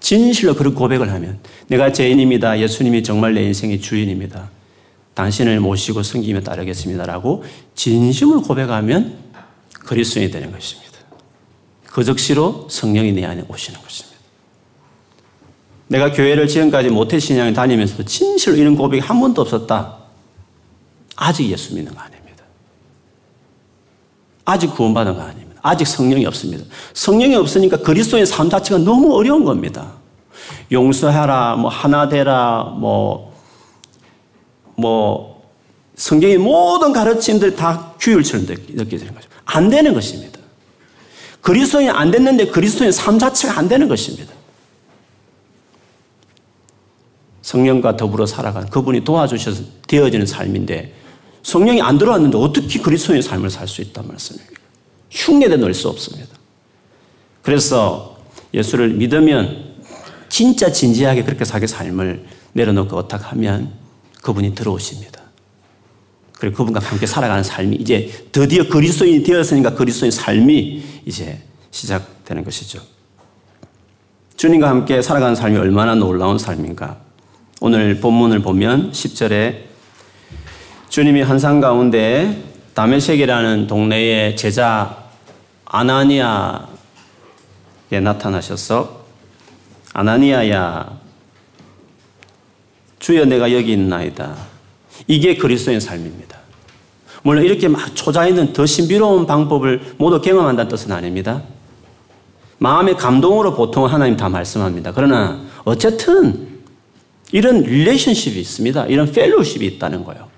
진실로 0.00 0.54
그런 0.54 0.74
고백을 0.74 1.10
하면 1.12 1.38
내가 1.68 1.92
죄인입니다. 1.92 2.60
예수님이 2.60 3.02
정말 3.02 3.32
내 3.32 3.42
인생의 3.44 3.80
주인입니다. 3.80 4.57
당신을 5.18 5.58
모시고 5.58 6.04
섬기며 6.04 6.42
따르겠습니다라고 6.42 7.42
진심을 7.74 8.42
고백하면 8.42 9.18
그리스도인이 9.80 10.30
되는 10.30 10.52
것입니다. 10.52 10.92
그 11.86 12.04
즉시로 12.04 12.68
성령이 12.70 13.10
내 13.10 13.24
안에 13.24 13.44
오시는 13.48 13.80
것입니다. 13.82 14.16
내가 15.88 16.12
교회를 16.12 16.46
지금까지 16.46 16.90
모태 16.90 17.18
신앙을 17.18 17.52
다니면서도 17.52 18.04
진실로 18.04 18.56
이런 18.56 18.76
고백이 18.76 19.00
한 19.00 19.18
번도 19.18 19.42
없었다. 19.42 19.96
아직 21.16 21.50
예수 21.50 21.74
믿는 21.74 21.92
거 21.92 22.00
아닙니다. 22.00 22.44
아직 24.44 24.72
구원받은 24.72 25.16
거 25.16 25.22
아닙니다. 25.22 25.60
아직 25.62 25.84
성령이 25.84 26.26
없습니다. 26.26 26.64
성령이 26.94 27.34
없으니까 27.34 27.78
그리스도의 27.78 28.24
삶 28.24 28.48
자체가 28.48 28.78
너무 28.78 29.16
어려운 29.16 29.44
겁니다. 29.44 29.94
용서하라, 30.70 31.56
뭐 31.56 31.68
하나 31.68 32.08
되라, 32.08 32.74
뭐, 32.78 33.27
뭐, 34.78 35.42
성경의 35.96 36.38
모든 36.38 36.92
가르침들이 36.92 37.56
다 37.56 37.94
규율처럼 38.00 38.46
느껴지는 38.46 39.12
거죠. 39.12 39.28
안 39.44 39.68
되는 39.68 39.92
것입니다. 39.92 40.38
그리스도인이 41.40 41.90
안 41.90 42.10
됐는데 42.10 42.46
그리스도인 42.46 42.92
삶 42.92 43.18
자체가 43.18 43.58
안 43.58 43.68
되는 43.68 43.88
것입니다. 43.88 44.32
성령과 47.42 47.96
더불어 47.96 48.26
살아가는 48.26 48.68
그분이 48.68 49.04
도와주셔서 49.04 49.62
되어지는 49.88 50.26
삶인데 50.26 50.94
성령이 51.42 51.80
안 51.80 51.98
들어왔는데 51.98 52.36
어떻게 52.36 52.78
그리스도의 52.78 53.22
삶을 53.22 53.50
살 53.50 53.66
수 53.66 53.80
있단 53.80 54.06
말씀입니까? 54.06 54.60
흉내도 55.10 55.56
낼수 55.56 55.88
없습니다. 55.88 56.28
그래서 57.42 58.18
예수를 58.52 58.90
믿으면 58.90 59.76
진짜 60.28 60.70
진지하게 60.70 61.24
그렇게 61.24 61.44
자기 61.44 61.66
삶을 61.66 62.26
내려놓고 62.52 62.96
어탁하면 62.96 63.87
그분이 64.22 64.54
들어오십니다. 64.54 65.20
그리고 66.38 66.56
그분과 66.58 66.80
함께 66.80 67.06
살아가는 67.06 67.42
삶이 67.42 67.76
이제 67.76 68.26
드디어 68.30 68.68
그리스도인이 68.68 69.24
되었으니까 69.24 69.74
그리스도인 69.74 70.12
삶이 70.12 70.82
이제 71.04 71.42
시작되는 71.70 72.44
것이죠. 72.44 72.80
주님과 74.36 74.68
함께 74.68 75.02
살아가는 75.02 75.34
삶이 75.34 75.56
얼마나 75.56 75.96
놀라운 75.96 76.38
삶인가. 76.38 76.98
오늘 77.60 77.98
본문을 78.00 78.40
보면 78.40 78.92
10절에 78.92 79.64
주님이 80.88 81.22
한산 81.22 81.60
가운데 81.60 82.44
다메섹이라는 82.74 83.66
동네의 83.66 84.36
제자 84.36 85.08
아나니아에 85.64 86.68
나타나셔서 88.00 89.04
아나니아야 89.92 91.00
주여 92.98 93.24
내가 93.26 93.52
여기 93.52 93.72
있나이다. 93.72 94.36
이게 95.06 95.36
그리스도의 95.36 95.80
삶입니다. 95.80 96.38
물론 97.22 97.44
이렇게 97.44 97.68
막 97.68 97.94
초자에는 97.94 98.52
더 98.52 98.66
신비로운 98.66 99.26
방법을 99.26 99.94
모두 99.98 100.20
경험한다는 100.20 100.68
뜻은 100.68 100.92
아닙니다. 100.92 101.42
마음의 102.58 102.96
감동으로 102.96 103.54
보통 103.54 103.86
하나님 103.86 104.16
다 104.16 104.28
말씀합니다. 104.28 104.92
그러나 104.92 105.40
어쨌든 105.64 106.48
이런 107.30 107.62
릴레이션십이 107.62 108.40
있습니다. 108.40 108.86
이런 108.86 109.12
펠로십이 109.12 109.66
있다는 109.66 110.04
거예요. 110.04 110.28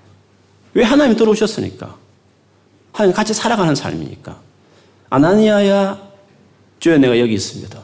왜 0.73 0.83
하나님 0.83 1.15
들어오셨으니까? 1.15 1.95
하나님 2.93 3.15
같이 3.15 3.33
살아가는 3.33 3.73
삶이니까. 3.73 4.37
아나니아야, 5.09 5.99
주여 6.79 6.97
내가 6.97 7.19
여기 7.19 7.33
있습니다. 7.33 7.79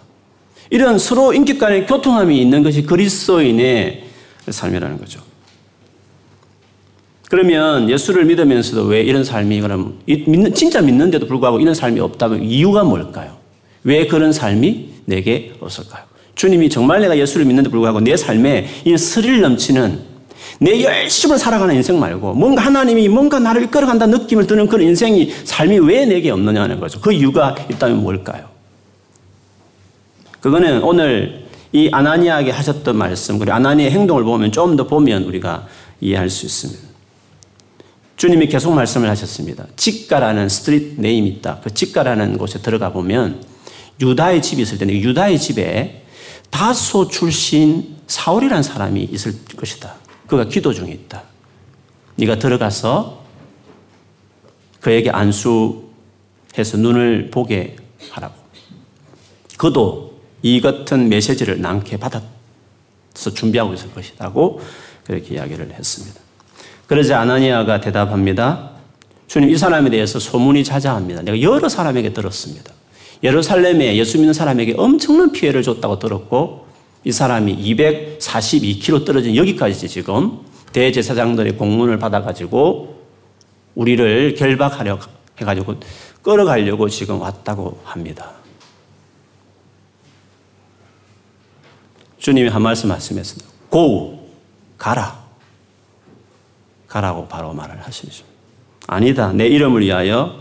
이런 0.69 1.00
서로 1.00 1.34
인격 1.34 1.60
간의 1.60 1.86
교통함이 1.88 2.39
있는 2.41 2.63
것이 2.63 2.84
그리스도인의 2.84 4.06
삶이라는 4.51 4.97
거죠. 4.97 5.21
그러면 7.29 7.89
예수를 7.89 8.25
믿으면서도 8.25 8.83
왜 8.85 9.01
이런 9.01 9.23
삶이 9.23 9.59
그럼 9.59 9.99
믿는 10.05 10.53
진짜 10.53 10.81
믿는데도 10.81 11.27
불구하고 11.27 11.59
이런 11.59 11.73
삶이 11.73 11.99
없다면 11.99 12.43
이유가 12.43 12.83
뭘까요? 12.83 13.37
왜 13.83 14.07
그런 14.07 14.31
삶이 14.31 14.93
내게 15.05 15.53
없을까요? 15.59 16.03
주님이 16.35 16.69
정말 16.69 17.01
내가 17.01 17.17
예수를 17.17 17.45
믿는데 17.45 17.69
불구하고 17.69 17.99
내 17.99 18.15
삶에 18.15 18.67
이 18.85 18.97
스릴 18.97 19.41
넘치는 19.41 20.17
내 20.59 20.81
열심을 20.83 21.37
살아가는 21.37 21.75
인생 21.75 21.99
말고 21.99 22.33
뭔가 22.33 22.63
하나님이 22.63 23.09
뭔가 23.09 23.39
나를 23.39 23.63
이끌어간다 23.63 24.05
느낌을 24.07 24.47
드는 24.47 24.67
그런 24.67 24.87
인생이 24.87 25.31
삶이 25.43 25.79
왜 25.79 26.05
내게 26.05 26.31
없느냐는 26.31 26.79
거죠. 26.79 27.01
그 27.01 27.11
이유가 27.11 27.55
있다면 27.69 28.01
뭘까요? 28.01 28.45
그거는 30.39 30.83
오늘 30.83 31.46
이 31.74 31.89
아나니아에게 31.91 32.51
하셨던 32.51 32.95
말씀 32.95 33.38
그리고 33.39 33.53
아나니아의 33.53 33.91
행동을 33.91 34.24
보면 34.24 34.51
좀 34.51 34.75
더 34.77 34.88
보면 34.88 35.24
우리가 35.24 35.67
이해할 36.01 36.29
수 36.29 36.45
있습니다. 36.45 36.88
주님이 38.15 38.47
계속 38.47 38.74
말씀을 38.74 39.09
하셨습니다. 39.09 39.65
직가라는 39.75 40.50
street 40.50 41.00
name이 41.01 41.27
있다. 41.29 41.59
그 41.63 41.74
직가라는 41.74 42.38
곳에 42.38 42.59
들어가 42.59 42.91
보면 42.91 43.43
유다의 44.01 44.41
집이 44.41 44.62
있을 44.62 44.77
텐데 44.77 45.00
유다의 45.00 45.39
집에 45.39 46.03
다소 46.50 47.07
출신 47.07 47.97
사울이라는 48.07 48.63
사람이 48.63 49.03
있을 49.12 49.33
것이다. 49.55 49.95
그가 50.27 50.45
기도 50.45 50.74
중에 50.74 50.91
있다. 50.91 51.24
네가 52.15 52.39
들어가서 52.39 53.24
그에게 54.81 55.09
안수해서 55.09 56.77
눈을 56.77 57.29
보게 57.31 57.75
하라고. 58.12 58.36
그도 59.57 60.06
이 60.41 60.62
같은 60.62 61.10
메시지를 61.10 61.62
낭게 61.62 61.98
받아서 61.98 62.24
준비하고 63.34 63.74
있을 63.74 63.91
것이라고 63.94 64.62
그렇게 65.03 65.36
이야기를 65.36 65.74
했습니다. 65.74 66.20
그러자 66.86 67.20
아나니아가 67.20 67.82
대답합니다. 67.82 68.72
주님 69.27 69.50
이 69.50 69.58
사람에 69.58 69.89
대해서 69.89 70.20
소문이 70.20 70.63
자자합니다. 70.63 71.22
내가 71.22 71.41
여러 71.41 71.67
사람에게 71.67 72.13
들었습니다. 72.13 72.72
예루살렘에 73.24 73.96
예수 73.98 74.17
믿는 74.17 74.34
사람에게 74.34 74.75
엄청난 74.77 75.32
피해를 75.32 75.63
줬다고 75.63 76.00
들었고 76.00 76.67
이 77.03 77.12
사람이 77.12 77.58
242km 77.75 79.06
떨어진 79.06 79.36
여기까지 79.36 79.88
지금 79.88 80.39
대제사장들의 80.72 81.58
공문을 81.58 82.00
받아가지고 82.00 82.96
우리를 83.75 84.36
결박하려 84.36 85.00
해가지고 85.39 85.75
끌어가려고 86.22 86.89
지금 86.89 87.22
왔다고 87.22 87.79
합니다. 87.84 88.37
주님이 92.27 92.50
한 92.50 92.62
말씀 92.62 92.89
말씀했습니다. 92.89 93.50
고 93.69 94.29
가라. 94.77 95.17
가라고 96.89 97.25
바로 97.29 97.53
말을 97.53 97.81
하시죠. 97.81 98.25
아니다. 98.86 99.31
내 99.31 99.48
이름을 99.48 99.81
위하여 99.81 100.38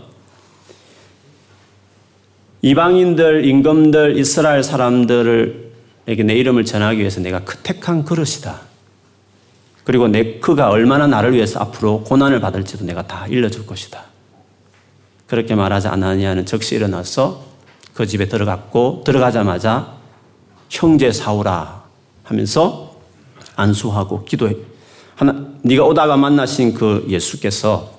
이방인들, 2.61 3.45
임금들, 3.45 4.17
이스라엘 4.17 4.63
사람들에게 4.63 6.23
내 6.25 6.33
이름을 6.33 6.65
전하기 6.65 6.99
위해서 6.99 7.21
내가 7.21 7.45
그 7.45 7.55
택한 7.59 8.03
그릇이다. 8.03 8.59
그리고 9.85 10.09
내 10.09 10.39
그가 10.41 10.69
얼마나 10.69 11.07
나를 11.07 11.33
위해서 11.35 11.61
앞으로 11.61 12.03
고난을 12.03 12.41
받을지도 12.41 12.83
내가 12.83 13.07
다 13.07 13.27
일러줄 13.27 13.65
것이다. 13.65 14.03
그렇게 15.25 15.55
말하자 15.55 15.89
아나니아는 15.93 16.45
즉시 16.45 16.75
일어나서 16.75 17.45
그 17.93 18.05
집에 18.05 18.27
들어갔고 18.27 19.03
들어가자마자 19.05 19.95
형제 20.69 21.13
사오라 21.13 21.76
하면서 22.27 22.95
안수하고 23.55 24.25
기도해. 24.25 24.55
하나, 25.15 25.47
네가 25.63 25.83
오다가 25.85 26.17
만나신 26.17 26.73
그 26.73 27.05
예수께서 27.09 27.91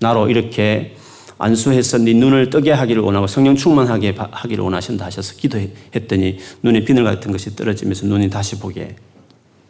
나로 0.00 0.28
이렇게 0.28 0.96
안수해서 1.38 1.98
네 1.98 2.14
눈을 2.14 2.50
뜨게 2.50 2.72
하기를 2.72 3.02
원하고 3.02 3.26
성령 3.26 3.54
충만하게 3.54 4.14
하기를 4.16 4.64
원하신다 4.64 5.04
하셔서 5.04 5.34
기도했더니 5.34 6.38
눈에 6.62 6.84
비늘 6.84 7.04
같은 7.04 7.30
것이 7.32 7.54
떨어지면서 7.54 8.06
눈이 8.06 8.30
다시 8.30 8.58
보게 8.58 8.96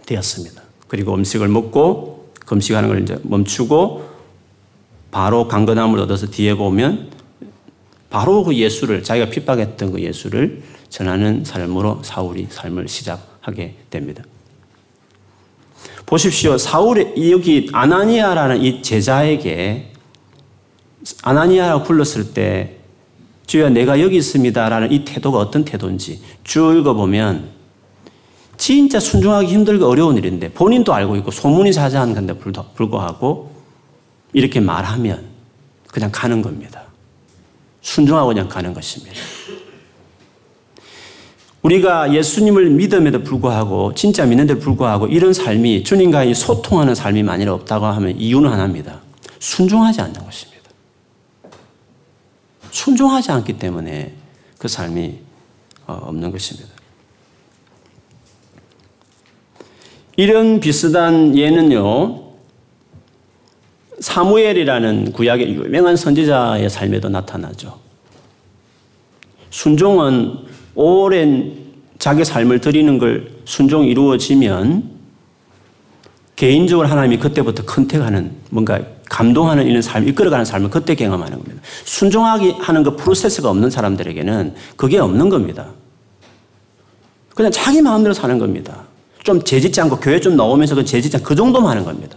되었습니다. 0.06 0.62
그리고 0.88 1.14
음식을 1.14 1.48
먹고 1.48 2.32
금식하는 2.46 2.88
걸 2.88 3.02
이제 3.02 3.18
멈추고 3.22 4.10
바로 5.10 5.48
강건함을 5.48 5.98
얻어서 6.00 6.26
뒤에 6.26 6.54
보면 6.54 7.10
바로 8.10 8.44
그 8.44 8.54
예수를 8.54 9.02
자기가 9.02 9.30
핍박했던 9.30 9.92
그 9.92 10.00
예수를 10.00 10.62
전하는 10.90 11.44
삶으로 11.44 12.02
사울이 12.02 12.48
삶을 12.50 12.88
시작 12.88 13.31
하게 13.42 13.76
됩니다. 13.90 14.24
보십시오. 16.06 16.56
사울의 16.56 17.30
여기 17.30 17.68
아나니아라는 17.72 18.62
이 18.62 18.82
제자에게 18.82 19.92
아나니아라고 21.22 21.84
불렀을 21.84 22.32
때 22.32 22.76
주여 23.46 23.70
내가 23.70 24.00
여기 24.00 24.16
있습니다라는 24.16 24.92
이 24.92 25.04
태도가 25.04 25.38
어떤 25.38 25.64
태도인지 25.64 26.22
쭉 26.44 26.76
읽어보면 26.78 27.50
진짜 28.56 29.00
순종하기 29.00 29.52
힘들고 29.52 29.86
어려운 29.86 30.16
일인데 30.16 30.52
본인도 30.52 30.94
알고 30.94 31.16
있고 31.16 31.30
소문이 31.30 31.72
자자한 31.72 32.14
건데 32.14 32.34
불구하고 32.74 33.50
이렇게 34.32 34.60
말하면 34.60 35.26
그냥 35.88 36.10
가는 36.12 36.40
겁니다. 36.40 36.84
순종하고 37.80 38.28
그냥 38.28 38.48
가는 38.48 38.72
것입니다. 38.72 39.16
우리가 41.62 42.12
예수님을 42.12 42.70
믿음에도 42.70 43.22
불구하고 43.22 43.94
진짜 43.94 44.26
믿는데도 44.26 44.60
불구하고 44.60 45.06
이런 45.06 45.32
삶이 45.32 45.84
주님과의 45.84 46.34
소통하는 46.34 46.94
삶이 46.94 47.22
만일 47.22 47.48
없다고 47.50 47.86
하면 47.86 48.18
이유는 48.18 48.50
하나입니다. 48.50 49.00
순종하지 49.38 50.00
않는 50.00 50.24
것입니다. 50.24 50.70
순종하지 52.70 53.30
않기 53.30 53.58
때문에 53.58 54.12
그 54.58 54.66
삶이 54.66 55.18
어, 55.86 56.00
없는 56.04 56.32
것입니다. 56.32 56.68
이런 60.16 60.60
비슷한 60.60 61.36
예는요, 61.36 62.22
사무엘이라는 64.00 65.12
구약의 65.12 65.54
유명한 65.54 65.96
선지자의 65.96 66.68
삶에도 66.68 67.08
나타나죠. 67.08 67.78
순종은 69.50 70.51
오랜 70.74 71.56
자기 71.98 72.24
삶을 72.24 72.60
드리는 72.60 72.98
걸 72.98 73.30
순종이 73.44 73.88
이루어지면 73.88 74.90
개인적으로 76.36 76.88
하나님이 76.88 77.18
그때부터 77.18 77.64
컨택하는 77.64 78.32
뭔가 78.50 78.80
감동하는 79.08 79.66
이런 79.66 79.82
삶, 79.82 80.08
이끌어가는 80.08 80.44
삶을 80.44 80.70
그때 80.70 80.94
경험하는 80.94 81.38
겁니다. 81.38 81.62
순종하기 81.84 82.56
하는 82.58 82.82
그 82.82 82.96
프로세스가 82.96 83.50
없는 83.50 83.70
사람들에게는 83.70 84.54
그게 84.76 84.98
없는 84.98 85.28
겁니다. 85.28 85.68
그냥 87.34 87.52
자기 87.52 87.80
마음대로 87.82 88.14
사는 88.14 88.38
겁니다. 88.38 88.84
좀 89.22 89.42
재짓지 89.42 89.80
않고 89.82 90.00
교회 90.00 90.20
좀 90.20 90.36
나오면서 90.36 90.74
그 90.74 90.84
재짓지 90.84 91.18
않고 91.18 91.28
그 91.28 91.34
정도만 91.36 91.70
하는 91.70 91.84
겁니다. 91.84 92.16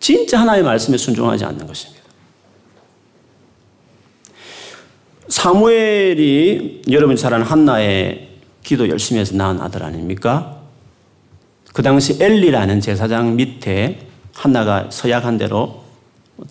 진짜 0.00 0.40
하나님의 0.40 0.64
말씀에 0.64 0.96
순종하지 0.98 1.44
않는 1.46 1.66
것입니다. 1.66 2.03
사무엘이 5.28 6.82
여러분 6.90 7.16
잘 7.16 7.32
아는 7.34 7.46
한나의 7.46 8.28
기도 8.62 8.88
열심히 8.88 9.20
해서 9.20 9.34
낳은 9.34 9.60
아들 9.60 9.82
아닙니까? 9.82 10.58
그 11.72 11.82
당시 11.82 12.22
엘리라는 12.22 12.80
제사장 12.80 13.36
밑에 13.36 14.06
한나가 14.34 14.88
서약한 14.90 15.38
대로 15.38 15.84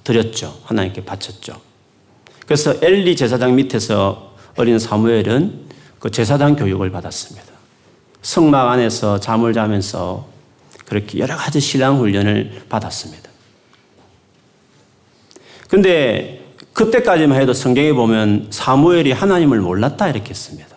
드렸죠. 0.03 0.59
하나님께 0.65 1.05
바쳤죠. 1.05 1.59
그래서 2.45 2.75
엘리 2.81 3.15
제사장 3.15 3.55
밑에서 3.55 4.35
어린 4.57 4.79
사무엘은 4.79 5.61
그 5.99 6.11
제사장 6.11 6.55
교육을 6.55 6.91
받았습니다. 6.91 7.53
성막 8.21 8.69
안에서 8.69 9.19
잠을 9.19 9.53
자면서 9.53 10.27
그렇게 10.85 11.19
여러 11.19 11.35
가지 11.35 11.59
신앙 11.59 11.99
훈련을 11.99 12.63
받았습니다. 12.69 13.29
근데 15.69 16.42
그때까지만 16.73 17.39
해도 17.39 17.53
성경에 17.53 17.93
보면 17.93 18.47
사무엘이 18.49 19.11
하나님을 19.11 19.61
몰랐다 19.61 20.09
이렇게 20.09 20.31
했습니다. 20.31 20.73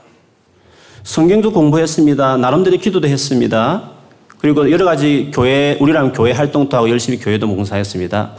성경도 1.02 1.52
공부했습니다. 1.52 2.36
나름대로 2.36 2.76
기도도 2.76 3.08
했습니다. 3.08 3.90
그리고 4.38 4.70
여러 4.70 4.84
가지 4.84 5.30
교회, 5.32 5.78
우리랑 5.80 6.12
교회 6.12 6.32
활동도 6.32 6.76
하고 6.76 6.90
열심히 6.90 7.18
교회도 7.18 7.46
봉사했습니다. 7.46 8.32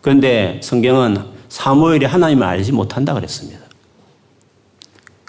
그런데 0.00 0.60
성경은 0.62 1.18
사무엘이 1.48 2.06
하나님을 2.06 2.46
알지 2.46 2.72
못한다 2.72 3.12
그랬습니다. 3.12 3.60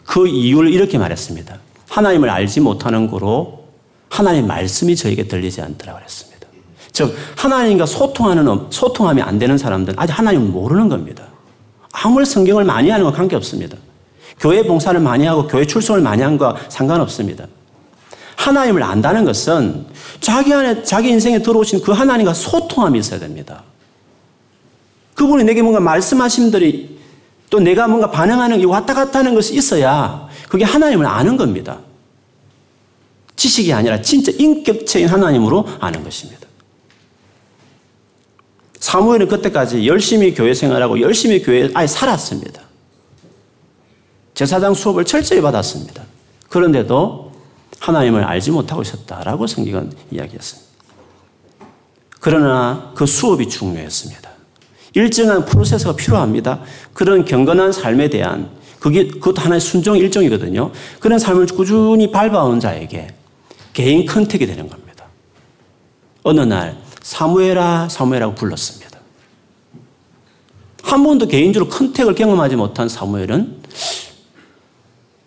그 0.06 0.28
이유를 0.28 0.72
이렇게 0.72 0.98
말했습니다. 0.98 1.58
하나님을 1.90 2.30
알지 2.30 2.62
못하는 2.62 3.08
거로 3.08 3.66
하나님 4.10 4.48
말씀이 4.48 4.96
저에게 4.96 5.28
들리지 5.28 5.62
않더라 5.62 5.96
그랬습니다. 5.96 6.48
즉 6.92 7.16
하나님과 7.36 7.86
소통하는 7.86 8.68
소통하면 8.70 9.28
안 9.28 9.40
되는 9.40 9.58
사람들은 9.58 10.00
아직 10.00 10.18
하나님을 10.18 10.48
모르는 10.48 10.88
겁니다. 10.88 11.33
아무리 11.94 12.26
성경을 12.26 12.66
많이 12.66 12.90
하는 12.90 13.06
건 13.06 13.14
관계없습니다. 13.14 13.78
교회 14.40 14.64
봉사를 14.64 15.00
많이 15.00 15.26
하고 15.26 15.48
교회 15.48 15.66
출석을 15.66 16.02
많이 16.02 16.22
한 16.22 16.38
거 16.38 16.58
상관없습니다. 16.68 17.46
하나님을 18.36 18.84
안다는 18.84 19.24
것은 19.24 19.86
자기 20.20 20.54
안에 20.54 20.84
자기 20.84 21.10
인생에 21.10 21.42
들어오신 21.42 21.82
그 21.82 21.92
하나님과 21.94 22.34
소통함이 22.34 23.00
있어야 23.00 23.20
됩니다. 23.20 23.64
그분이 25.14 25.44
내게 25.44 25.62
뭔가 25.62 25.80
말씀하심들이 25.80 27.00
또 27.52 27.60
내가 27.60 27.88
뭔가 27.88 28.10
반응하는 28.10 28.60
게 28.60 28.66
왔다 28.66 28.96
갔다 28.96 29.20
하는 29.20 29.36
것이 29.36 29.56
있어야 29.56 30.28
그게 30.50 30.66
하나님을 30.66 31.06
아는 31.06 31.38
겁니다. 31.38 31.78
지식이 33.36 33.72
아니라 33.72 34.02
진짜 34.02 34.32
인격체인 34.36 35.08
하나님으로 35.08 35.68
아는 35.80 36.04
것입니다. 36.04 36.43
사무엘은 38.84 39.30
그때까지 39.30 39.88
열심히 39.88 40.34
교회 40.34 40.54
생활하고 40.54 41.00
열심히 41.00 41.42
교회에 41.42 41.70
아예 41.74 41.88
살았습니다. 41.88 42.62
제사장 44.34 44.74
수업을 44.74 45.06
철저히 45.06 45.40
받았습니다. 45.40 46.04
그런데도 46.50 47.32
하나님을 47.80 48.26
알지 48.26 48.52
못하고 48.52 48.82
있었다라고 48.82 49.48
성경은 49.48 49.94
이야기했습니다. 50.12 50.70
그러나 52.20 52.92
그 52.94 53.06
수업이 53.06 53.48
중요했습니다. 53.48 54.30
일정한 54.96 55.46
프로세스가 55.46 55.96
필요합니다. 55.96 56.60
그런 56.92 57.24
경건한 57.24 57.72
삶에 57.72 58.10
대한 58.10 58.50
그게 58.80 59.08
그것도 59.08 59.42
하나의 59.42 59.62
순종 59.62 59.96
일종이거든요. 59.96 60.74
그런 61.00 61.20
삶을 61.20 61.46
꾸준히 61.46 62.12
밟아오는 62.12 62.60
자에게 62.60 63.08
개인 63.72 64.06
컨택이 64.06 64.46
되는 64.46 64.68
겁니다. 64.68 65.06
어느 66.24 66.42
날 66.42 66.83
사무엘아 67.04 67.90
사무엘하고 67.90 68.34
불렀습니다. 68.34 69.00
한 70.82 71.04
번도 71.04 71.28
개인적으로 71.28 71.70
컨택을 71.70 72.16
경험하지 72.16 72.56
못한 72.56 72.90
사무엘은 72.90 73.62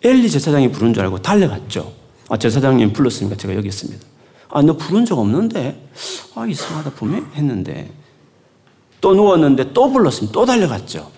엘리 0.03 0.29
제사장이 0.29 0.71
부른 0.71 0.93
줄 0.93 1.03
알고 1.03 1.21
달려갔죠. 1.21 1.93
아, 2.29 2.37
제사장님 2.37 2.93
불렀으니까 2.93 3.37
제가 3.37 3.55
여기 3.55 3.67
있습니다. 3.69 4.05
아, 4.49 4.61
너 4.61 4.73
부른 4.73 5.05
적 5.05 5.17
없는데? 5.19 5.87
아, 6.35 6.45
이상하다. 6.45 6.91
분명히 6.91 7.25
했는데. 7.35 7.91
또 9.01 9.13
누웠는데 9.13 9.73
또 9.73 9.91
불렀습니다. 9.91 10.33
또 10.33 10.45
달려갔죠. 10.45 11.11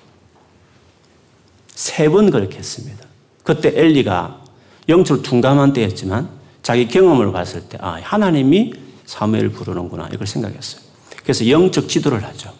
세 1.73 2.09
번 2.09 2.29
그렇게 2.31 2.57
했습니다. 2.57 3.05
그때 3.43 3.71
엘리가 3.73 4.41
영적으로 4.89 5.23
둔감한 5.23 5.73
때였지만 5.73 6.29
자기 6.61 6.87
경험을 6.87 7.31
봤을 7.31 7.61
때, 7.61 7.77
아, 7.81 7.99
하나님이 8.01 8.73
사무엘을 9.09 9.49
부르는구나. 9.49 10.07
이걸 10.13 10.27
생각했어요. 10.27 10.81
그래서 11.23 11.49
영적 11.49 11.89
지도를 11.89 12.23
하죠. 12.25 12.53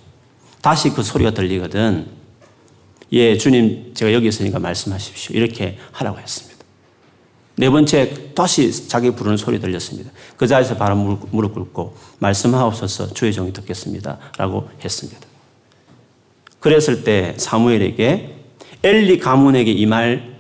다시 0.62 0.90
그 0.90 1.04
소리가 1.04 1.32
들리거든. 1.32 2.08
예, 3.12 3.38
주님, 3.38 3.94
제가 3.94 4.14
여기 4.14 4.28
있으니까 4.28 4.58
말씀하십시오. 4.58 5.36
이렇게 5.36 5.78
하라고 5.92 6.20
했습니다. 6.20 6.58
네 7.56 7.70
번째, 7.70 8.34
다시 8.34 8.88
자기 8.88 9.12
부르는 9.12 9.38
소리 9.38 9.60
들렸습니다. 9.60 10.12
그 10.38 10.48
자리에서 10.48 10.76
바로 10.76 10.96
무릎 10.96 11.54
꿇고, 11.54 11.96
말씀하옵소서 12.18 13.14
주의 13.14 13.32
종이 13.32 13.54
듣겠습니다. 13.54 14.18
라고 14.38 14.70
했습니다. 14.84 15.20
그랬을 16.60 17.04
때 17.04 17.36
사무엘에게 17.38 18.38
엘리 18.82 19.20
가문에게 19.20 19.72
이말 19.72 20.36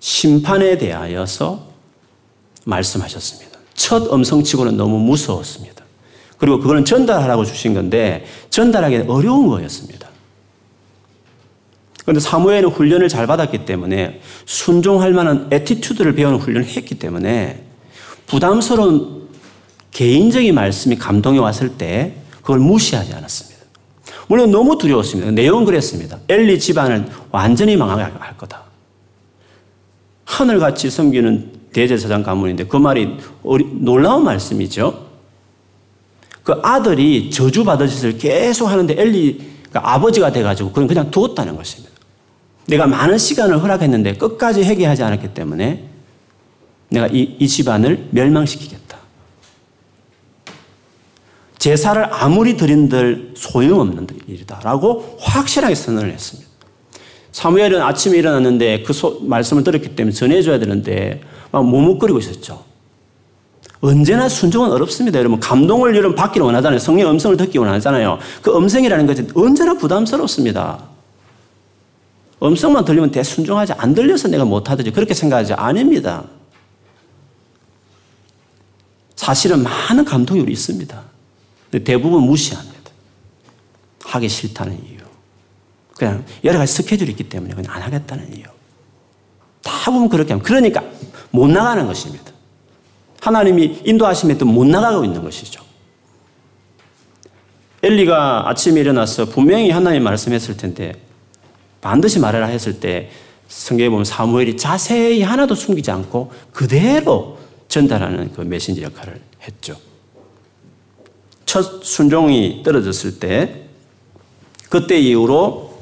심판에 0.00 0.78
대하여서 0.78 1.68
말씀하셨습니다. 2.64 3.53
첫 3.74 4.12
음성치고는 4.12 4.76
너무 4.76 4.98
무서웠습니다. 4.98 5.84
그리고 6.38 6.58
그거는 6.58 6.84
전달하라고 6.84 7.44
주신 7.44 7.74
건데 7.74 8.24
전달하기는 8.50 9.10
어려운 9.10 9.48
거였습니다. 9.48 10.08
그런데 12.02 12.20
사무엘은 12.20 12.68
훈련을 12.68 13.08
잘 13.08 13.26
받았기 13.26 13.64
때문에 13.64 14.20
순종할 14.44 15.12
만한 15.12 15.48
attitude를 15.50 16.14
배우는 16.14 16.38
훈련을 16.38 16.68
했기 16.68 16.96
때문에 16.96 17.62
부담스러운 18.26 19.28
개인적인 19.90 20.54
말씀이 20.54 20.96
감동이 20.96 21.38
왔을 21.38 21.70
때 21.70 22.16
그걸 22.42 22.58
무시하지 22.58 23.14
않았습니다. 23.14 23.54
물론 24.28 24.50
너무 24.50 24.76
두려웠습니다. 24.76 25.30
내용은 25.30 25.64
그랬습니다. 25.64 26.18
엘리 26.28 26.58
집안을 26.58 27.06
완전히 27.30 27.76
망하게 27.76 28.02
할 28.02 28.36
거다. 28.36 28.64
하늘같이 30.24 30.90
섬기는 30.90 31.52
대제사장 31.74 32.22
가문인데 32.22 32.64
그 32.64 32.78
말이 32.78 33.18
놀라운 33.42 34.24
말씀이죠. 34.24 35.06
그 36.42 36.52
아들이 36.62 37.30
저주받을 37.30 37.88
짓을 37.88 38.16
계속 38.16 38.66
하는데 38.66 38.94
엘리가 38.96 39.92
아버지가 39.94 40.32
돼가지고 40.32 40.70
그건 40.70 40.86
그냥 40.86 41.10
두었다는 41.10 41.56
것입니다. 41.56 41.92
내가 42.66 42.86
많은 42.86 43.18
시간을 43.18 43.62
허락했는데 43.62 44.14
끝까지 44.14 44.62
회개하지 44.62 45.02
않았기 45.02 45.34
때문에 45.34 45.84
내가 46.88 47.08
이, 47.08 47.36
이 47.38 47.48
집안을 47.48 48.08
멸망시키겠다. 48.10 48.98
제사를 51.58 52.06
아무리 52.12 52.56
드린들 52.56 53.32
소용없는 53.36 54.06
일이다라고 54.26 55.16
확실하게 55.20 55.74
선언을 55.74 56.12
했습니다. 56.12 56.50
사무엘은 57.32 57.80
아침에 57.80 58.18
일어났는데 58.18 58.82
그 58.82 58.92
소, 58.92 59.18
말씀을 59.22 59.64
들었기 59.64 59.96
때문에 59.96 60.14
전해줘야 60.14 60.58
되는데 60.58 61.22
막 61.54 61.64
머뭇거리고 61.70 62.18
있었죠. 62.18 62.64
언제나 63.80 64.28
순종은 64.28 64.72
어렵습니다. 64.72 65.20
여러분 65.20 65.38
감동을 65.38 65.94
여러분 65.94 66.16
받기를 66.16 66.44
원하잖아요. 66.44 66.80
성령 66.80 67.12
음성을 67.12 67.36
듣기 67.36 67.58
원하잖아요. 67.58 68.18
그 68.42 68.56
음성이라는 68.56 69.06
것은 69.06 69.30
언제나 69.36 69.74
부담스럽습니다. 69.74 70.82
음성만 72.42 72.84
들리면 72.84 73.12
대순종하지 73.12 73.74
안 73.74 73.94
들려서 73.94 74.26
내가 74.26 74.44
못하든지 74.44 74.90
그렇게 74.90 75.14
생각하지 75.14 75.52
아닙니다. 75.54 76.24
사실은 79.14 79.62
많은 79.62 80.04
감동이 80.04 80.40
우리 80.40 80.52
있습니다. 80.52 81.02
대부분 81.84 82.22
무시합니다. 82.22 82.90
하기 84.06 84.28
싫다는 84.28 84.72
이유. 84.88 84.98
그냥 85.96 86.24
여러 86.42 86.58
가지 86.58 86.72
스케줄이 86.72 87.12
있기 87.12 87.28
때문에 87.28 87.54
그냥 87.54 87.72
안 87.72 87.82
하겠다는 87.82 88.36
이유. 88.36 88.44
다 89.62 89.90
보면 89.92 90.08
그렇게 90.08 90.32
하면 90.32 90.42
그러니까 90.42 90.82
못 91.34 91.48
나가는 91.48 91.84
것입니다. 91.84 92.30
하나님이 93.20 93.80
인도하심에도 93.84 94.46
못 94.46 94.68
나가고 94.68 95.04
있는 95.04 95.24
것이죠. 95.24 95.64
엘리가 97.82 98.48
아침에 98.48 98.80
일어나서 98.80 99.24
분명히 99.24 99.70
하나님 99.70 100.04
말씀했을 100.04 100.56
텐데 100.56 100.94
반드시 101.80 102.20
말해라 102.20 102.46
했을 102.46 102.78
때 102.78 103.10
성경에 103.48 103.90
보면 103.90 104.04
사무엘이 104.04 104.56
자세히 104.56 105.22
하나도 105.22 105.56
숨기지 105.56 105.90
않고 105.90 106.30
그대로 106.52 107.38
전달하는 107.66 108.32
그 108.32 108.42
메신저 108.42 108.82
역할을 108.82 109.20
했죠. 109.42 109.76
첫 111.44 111.82
순종이 111.82 112.62
떨어졌을 112.64 113.18
때 113.18 113.62
그때 114.70 115.00
이후로 115.00 115.73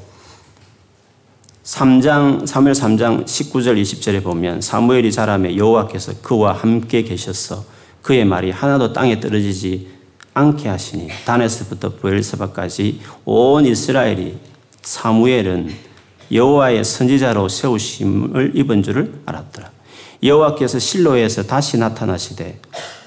3장 1.63 2.43
3월 2.43 2.73
3장 2.73 3.25
19절 3.25 3.81
20절에 3.81 4.21
보면 4.21 4.59
사무엘이 4.61 5.11
자라매 5.11 5.55
여호와께서 5.55 6.21
그와 6.21 6.53
함께 6.53 7.03
계셨어 7.03 7.63
그의 8.01 8.25
말이 8.25 8.51
하나도 8.51 8.91
땅에 8.91 9.19
떨어지지 9.19 9.87
않게 10.33 10.67
하시니 10.67 11.09
단에서부터 11.25 11.95
부엘세바까지 11.95 12.99
온 13.25 13.65
이스라엘이 13.65 14.37
사무엘은 14.81 15.73
여호와의 16.31 16.83
선지자로 16.83 17.47
세우심을 17.47 18.51
입은 18.55 18.81
줄을 18.83 19.13
알았더라. 19.25 19.71
여호와께서 20.23 20.79
실로에서 20.79 21.43
다시 21.43 21.77
나타나시되 21.77 22.59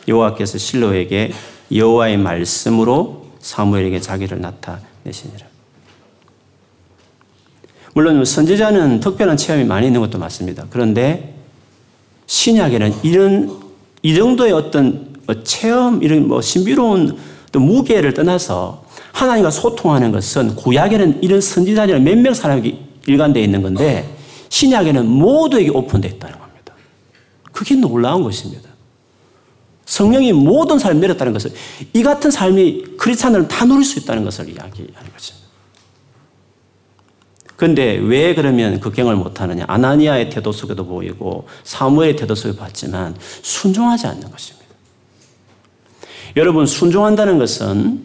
여호와께서 0.07 0.59
실로에게 0.59 1.33
여호와의 1.75 2.19
말씀으로 2.19 3.27
사무엘에게 3.41 4.01
자기를 4.01 4.41
나타내시니라. 4.41 5.56
물론 7.97 8.23
선지자는 8.27 9.01
특별한 9.01 9.39
체험이 9.39 9.65
많이 9.65 9.87
있는 9.87 10.03
것도 10.03 10.19
맞습니다. 10.19 10.67
그런데 10.69 11.35
신약에는 12.27 12.93
이런 13.03 13.59
이 14.03 14.15
정도의 14.15 14.53
어떤 14.53 15.15
뭐 15.25 15.43
체험 15.43 16.03
이런 16.03 16.29
뭐 16.29 16.43
신비로운 16.43 17.17
무게를 17.55 18.13
떠나서 18.13 18.85
하나님과 19.13 19.51
소통하는 19.51 20.13
것은 20.13 20.57
구약에는 20.57 21.23
이런 21.23 21.41
선지자들은 21.41 22.05
몇명 22.05 22.35
사람이 22.35 22.79
일관되어 23.07 23.43
있는 23.43 23.63
건데 23.63 24.15
신약에는 24.51 25.07
모두에게 25.07 25.71
오픈되어 25.71 26.11
있다는 26.11 26.39
겁니다. 26.39 26.75
그게 27.51 27.77
놀라운 27.77 28.23
것입니다. 28.23 28.69
성령이 29.87 30.35
모든 30.35 30.79
삶을 30.79 31.01
내렸다는 31.01 31.33
것은 31.33 31.51
이 31.95 32.03
같은 32.03 32.31
삶이 32.31 32.99
크리스찬들은 32.99 33.49
다 33.49 33.65
누릴 33.65 33.87
수 33.87 33.99
있다는 33.99 34.23
것을 34.23 34.51
이야기하는 34.51 35.13
것입니다. 35.15 35.46
그런데 37.57 37.97
왜 37.97 38.35
그러면 38.35 38.81
극경을 38.81 39.17
그 39.17 39.21
못하느냐? 39.21 39.65
아나니아의 39.67 40.31
태도 40.31 40.53
속에도 40.53 40.85
보이고 40.87 41.47
사무엘의 41.65 42.17
태도 42.17 42.35
속에 42.35 42.57
봤지만 42.57 43.17
순종하지 43.43 44.07
않는 44.07 44.31
것입니다. 44.31 44.67
여러분 46.37 46.67
순종한다는 46.67 47.39
것은 47.39 48.05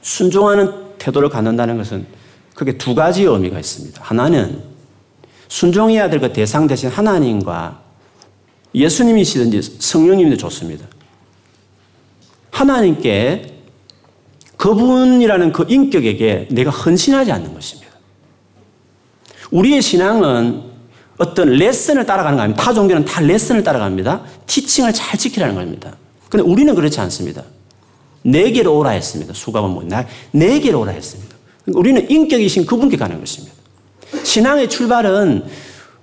순종하는 0.00 0.96
태도를 0.98 1.28
갖는다는 1.28 1.76
것은 1.76 2.06
그게 2.54 2.78
두 2.78 2.94
가지 2.94 3.24
의미가 3.24 3.58
있습니다. 3.58 4.02
하나는 4.02 4.62
순종해야 5.48 6.08
될 6.08 6.20
그 6.20 6.32
대상 6.32 6.66
대신 6.66 6.88
하나님과 6.88 7.82
예수님이시든지 8.74 9.78
성령님도 9.80 10.36
좋습니다. 10.36 10.86
하나님께 12.50 13.58
그분이라는 14.56 15.52
그 15.52 15.66
인격에게 15.68 16.48
내가 16.50 16.70
헌신하지 16.70 17.32
않는 17.32 17.54
것입니다. 17.54 17.79
우리의 19.50 19.82
신앙은 19.82 20.70
어떤 21.18 21.50
레슨을 21.50 22.06
따라가는 22.06 22.36
거 22.36 22.42
아닙니다. 22.42 22.64
타 22.64 22.72
종교는 22.72 23.04
다 23.04 23.20
레슨을 23.20 23.62
따라갑니다. 23.62 24.22
티칭을 24.46 24.92
잘 24.92 25.18
지키라는 25.18 25.54
겁니다. 25.54 25.96
근데 26.28 26.44
우리는 26.44 26.74
그렇지 26.74 26.98
않습니다. 27.00 27.42
내게로 28.22 28.78
오라 28.78 28.90
했습니다. 28.90 29.34
수갑은 29.34 29.70
뭐, 29.70 29.82
나, 29.84 30.06
내게로 30.32 30.80
오라 30.80 30.92
했습니다. 30.92 31.34
그러니까 31.64 31.78
우리는 31.78 32.10
인격이신 32.10 32.66
그분께 32.66 32.96
가는 32.96 33.18
것입니다. 33.18 33.54
신앙의 34.22 34.68
출발은 34.68 35.44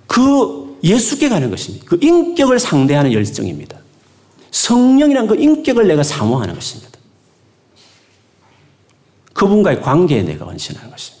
그 0.06 0.78
예수께 0.84 1.28
가는 1.28 1.50
것입니다. 1.50 1.84
그 1.88 1.98
인격을 2.00 2.58
상대하는 2.58 3.12
열정입니다. 3.12 3.78
성령이란 4.50 5.26
그 5.26 5.36
인격을 5.36 5.88
내가 5.88 6.02
사모하는 6.02 6.54
것입니다. 6.54 6.98
그분과의 9.32 9.80
관계에 9.80 10.22
내가 10.22 10.46
헌신하는 10.46 10.90
것입니다. 10.90 11.17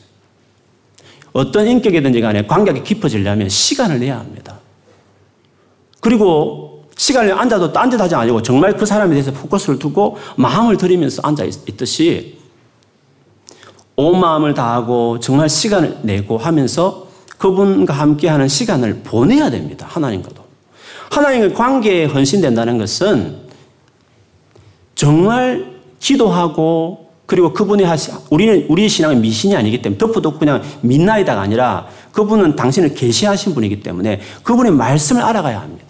어떤 1.32 1.66
인격이든지 1.66 2.20
간에 2.20 2.46
관계가 2.46 2.82
깊어지려면 2.82 3.48
시간을 3.48 4.00
내야 4.00 4.18
합니다. 4.18 4.58
그리고 6.00 6.84
시간을 6.96 7.32
앉아도 7.32 7.72
딴짓 7.72 8.00
하지 8.00 8.14
아니고 8.14 8.42
정말 8.42 8.76
그 8.76 8.84
사람에 8.84 9.10
대해서 9.10 9.32
포커스를 9.32 9.78
두고 9.78 10.16
마음을 10.36 10.76
들이면서 10.76 11.22
앉아 11.24 11.44
있듯이 11.44 12.38
온 13.96 14.20
마음을 14.20 14.54
다하고 14.54 15.18
정말 15.20 15.48
시간을 15.48 15.98
내고 16.02 16.38
하면서 16.38 17.08
그분과 17.38 17.94
함께하는 17.94 18.48
시간을 18.48 19.02
보내야 19.04 19.50
됩니다. 19.50 19.86
하나님과도. 19.88 20.42
하나님의 21.10 21.54
관계에 21.54 22.04
헌신된다는 22.04 22.78
것은 22.78 23.48
정말 24.94 25.78
기도하고 26.00 27.07
그리고 27.28 27.52
그분이 27.52 27.84
하시, 27.84 28.10
우리는, 28.30 28.64
우리의 28.70 28.88
신앙은 28.88 29.20
미신이 29.20 29.54
아니기 29.54 29.82
때문에 29.82 29.98
덮어도 29.98 30.38
그냥 30.38 30.62
믿나이다가 30.80 31.42
아니라 31.42 31.86
그분은 32.12 32.56
당신을 32.56 32.94
계시하신 32.94 33.54
분이기 33.54 33.82
때문에 33.82 34.22
그분의 34.42 34.72
말씀을 34.72 35.20
알아가야 35.20 35.60
합니다. 35.60 35.84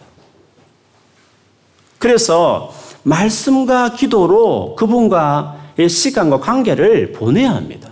그래서 1.98 2.74
말씀과 3.04 3.92
기도로 3.92 4.74
그분과의 4.74 5.88
시간과 5.88 6.40
관계를 6.40 7.12
보내야 7.12 7.54
합니다. 7.54 7.88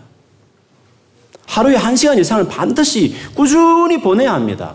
하루에 1.46 1.76
한 1.76 1.94
시간 1.94 2.18
이상을 2.18 2.48
반드시 2.48 3.14
꾸준히 3.32 4.00
보내야 4.00 4.32
합니다. 4.32 4.74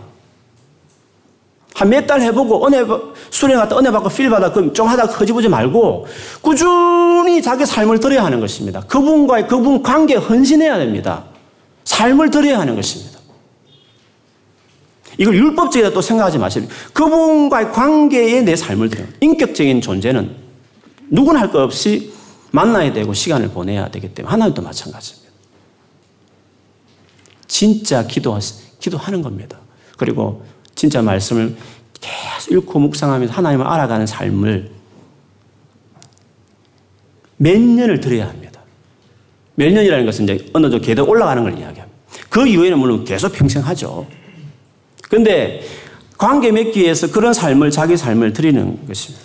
한 1.82 1.90
몇 1.90 2.06
달 2.06 2.22
해보고 2.22 2.68
은혜 2.68 2.86
수련 3.32 3.58
갔다 3.60 3.78
은혜 3.80 3.90
받고 3.90 4.10
필 4.10 4.30
받아 4.30 4.52
그럼 4.52 4.72
좀 4.74 4.88
하다가 4.88 5.14
허지부지 5.14 5.50
말고 5.50 6.06
꾸준히 6.42 7.42
자기 7.42 7.66
삶을 7.66 8.00
들여야 8.00 8.24
하는 8.24 8.40
것입니다. 8.40 8.82
그분과의 8.82 9.48
그분 9.48 9.82
관계에 9.82 10.18
헌신해야 10.18 10.78
됩니다. 10.78 11.26
삶을 11.86 12.30
들여야 12.30 12.60
하는 12.60 12.76
것입니다. 12.76 13.20
이걸 15.18 15.36
율법적이다 15.36 15.92
또 15.92 16.02
생각하지 16.02 16.38
마시고 16.38 16.68
그분과의 16.94 17.72
관계에 17.72 18.42
내 18.42 18.56
삶을 18.56 18.90
들여 18.90 19.06
인격적인 19.20 19.82
존재는 19.82 20.36
누구나 21.10 21.40
할 21.42 21.52
것 21.52 21.60
없이 21.60 22.14
만나야 22.52 22.94
되고 22.94 23.14
시간을 23.14 23.50
보내야 23.50 23.90
되기 23.90 24.14
때문에 24.14 24.30
하나님도 24.32 24.62
마찬가지입니다. 24.62 25.32
진짜 27.48 28.06
기도, 28.06 28.38
기도하는 28.80 29.22
겁니다. 29.22 29.58
그리고 29.98 30.44
진짜 30.82 31.00
말씀을 31.00 31.56
계속 31.94 32.52
읽고 32.52 32.80
묵상하면서 32.80 33.32
하나님을 33.32 33.68
알아가는 33.68 34.08
삶을 34.08 34.72
몇 37.38 37.62
년을 37.62 38.00
들여야 38.00 38.28
합니다. 38.28 38.62
몇 39.54 39.72
년이라는 39.72 40.08
것은 40.08 40.24
이제 40.24 40.50
어느 40.54 40.72
정도 40.72 40.84
계도 40.84 41.06
올라가는 41.06 41.44
걸 41.44 41.52
이야기합니다. 41.52 41.88
그 42.32 42.48
이후에는 42.48 42.80
물론 42.80 43.06
계속 43.06 43.32
평생 43.32 43.62
하죠. 43.62 44.08
근데 45.08 45.62
관계 46.18 46.52
맺기 46.52 46.80
위해서 46.80 47.12
그런 47.12 47.32
삶을, 47.32 47.70
자기 47.70 47.96
삶을 47.96 48.34
드리는 48.34 48.88
것입니다. 48.88 49.24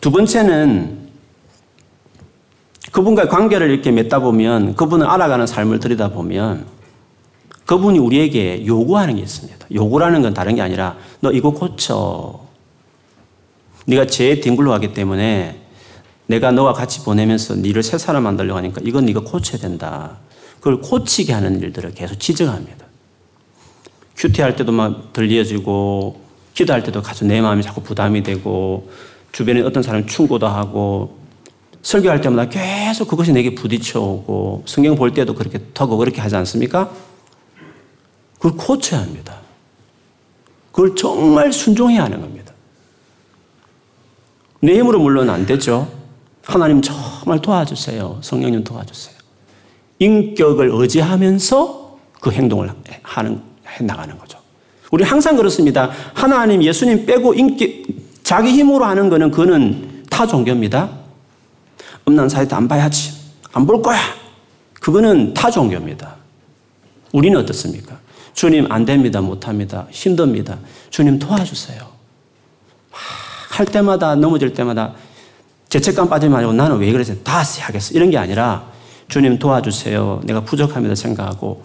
두 0.00 0.10
번째는 0.10 1.05
그분과의 2.96 3.28
관계를 3.28 3.70
이렇게 3.70 3.90
맺다 3.90 4.20
보면 4.20 4.74
그분을 4.74 5.06
알아가는 5.06 5.46
삶을 5.46 5.80
들이다 5.80 6.12
보면 6.12 6.64
그분이 7.66 7.98
우리에게 7.98 8.64
요구하는 8.64 9.16
게 9.16 9.20
있습니다. 9.20 9.66
요구라는 9.74 10.22
건 10.22 10.32
다른 10.32 10.54
게 10.54 10.62
아니라 10.62 10.96
너 11.20 11.30
이거 11.30 11.50
고쳐. 11.50 12.40
네가 13.84 14.06
죄에 14.06 14.40
뒹굴러 14.40 14.70
가기 14.70 14.94
때문에 14.94 15.60
내가 16.26 16.52
너와 16.52 16.72
같이 16.72 17.04
보내면서 17.04 17.56
너를 17.56 17.82
새 17.82 17.98
사람 17.98 18.22
만들려고 18.22 18.56
하니까 18.56 18.80
이건 18.82 19.04
네가 19.04 19.20
고쳐야 19.20 19.60
된다. 19.60 20.16
그걸 20.56 20.80
고치게 20.80 21.34
하는 21.34 21.60
일들을 21.60 21.92
계속 21.92 22.18
지적합니다. 22.18 22.86
큐티할 24.16 24.56
때도 24.56 24.72
막 24.72 25.12
들려지고 25.12 26.18
기도할 26.54 26.82
때도 26.82 27.02
가서 27.02 27.26
내 27.26 27.42
마음이 27.42 27.62
자꾸 27.62 27.82
부담이 27.82 28.22
되고 28.22 28.88
주변에 29.32 29.60
어떤 29.60 29.82
사람 29.82 30.06
충고도 30.06 30.46
하고 30.46 31.15
설교할 31.86 32.20
때마다 32.20 32.48
계속 32.48 33.06
그것이 33.06 33.32
내게 33.32 33.54
부딪혀오고 33.54 34.64
성경 34.66 34.96
볼 34.96 35.14
때도 35.14 35.34
그렇게 35.34 35.60
터고 35.72 35.96
그렇게 35.98 36.20
하지 36.20 36.34
않습니까? 36.34 36.90
그걸 38.34 38.56
고쳐야 38.56 39.02
합니다. 39.02 39.36
그걸 40.72 40.96
정말 40.96 41.52
순종해야 41.52 42.02
하는 42.02 42.20
겁니다. 42.20 42.52
내 44.58 44.76
힘으로 44.76 44.98
물론 44.98 45.30
안 45.30 45.46
되죠. 45.46 45.88
하나님 46.42 46.82
정말 46.82 47.40
도와주세요. 47.40 48.18
성령님 48.20 48.64
도와주세요. 48.64 49.14
인격을 50.00 50.70
의지하면서 50.72 51.98
그 52.20 52.32
행동을 52.32 52.68
하는, 53.04 53.40
해 53.64 53.84
나가는 53.84 54.18
거죠. 54.18 54.40
우리 54.90 55.04
항상 55.04 55.36
그렇습니다. 55.36 55.92
하나님, 56.14 56.64
예수님 56.64 57.06
빼고 57.06 57.34
인격, 57.34 57.70
자기 58.24 58.50
힘으로 58.50 58.84
하는 58.84 59.08
거는 59.08 59.30
그는 59.30 60.04
타 60.10 60.26
종교입니다. 60.26 61.05
음란 62.08 62.28
사이트 62.28 62.54
안 62.54 62.68
봐야지. 62.68 63.12
안 63.52 63.66
볼 63.66 63.82
거야. 63.82 63.98
그거는 64.80 65.34
타 65.34 65.50
종교입니다. 65.50 66.14
우리는 67.12 67.36
어떻습니까? 67.40 67.96
주님 68.34 68.70
안 68.70 68.84
됩니다. 68.84 69.20
못 69.20 69.48
합니다. 69.48 69.86
힘듭니다. 69.90 70.58
주님 70.90 71.18
도와주세요. 71.18 71.80
할 73.50 73.66
때마다 73.66 74.14
넘어질 74.14 74.52
때마다 74.52 74.92
죄책감 75.68 76.08
빠지면 76.08 76.38
아니고 76.38 76.52
나는 76.52 76.76
왜 76.78 76.92
그랬어요? 76.92 77.16
다 77.24 77.42
해야겠어. 77.42 77.94
이런 77.94 78.10
게 78.10 78.18
아니라 78.18 78.70
주님 79.08 79.38
도와주세요. 79.38 80.20
내가 80.24 80.42
부족합니다 80.44 80.94
생각하고 80.94 81.64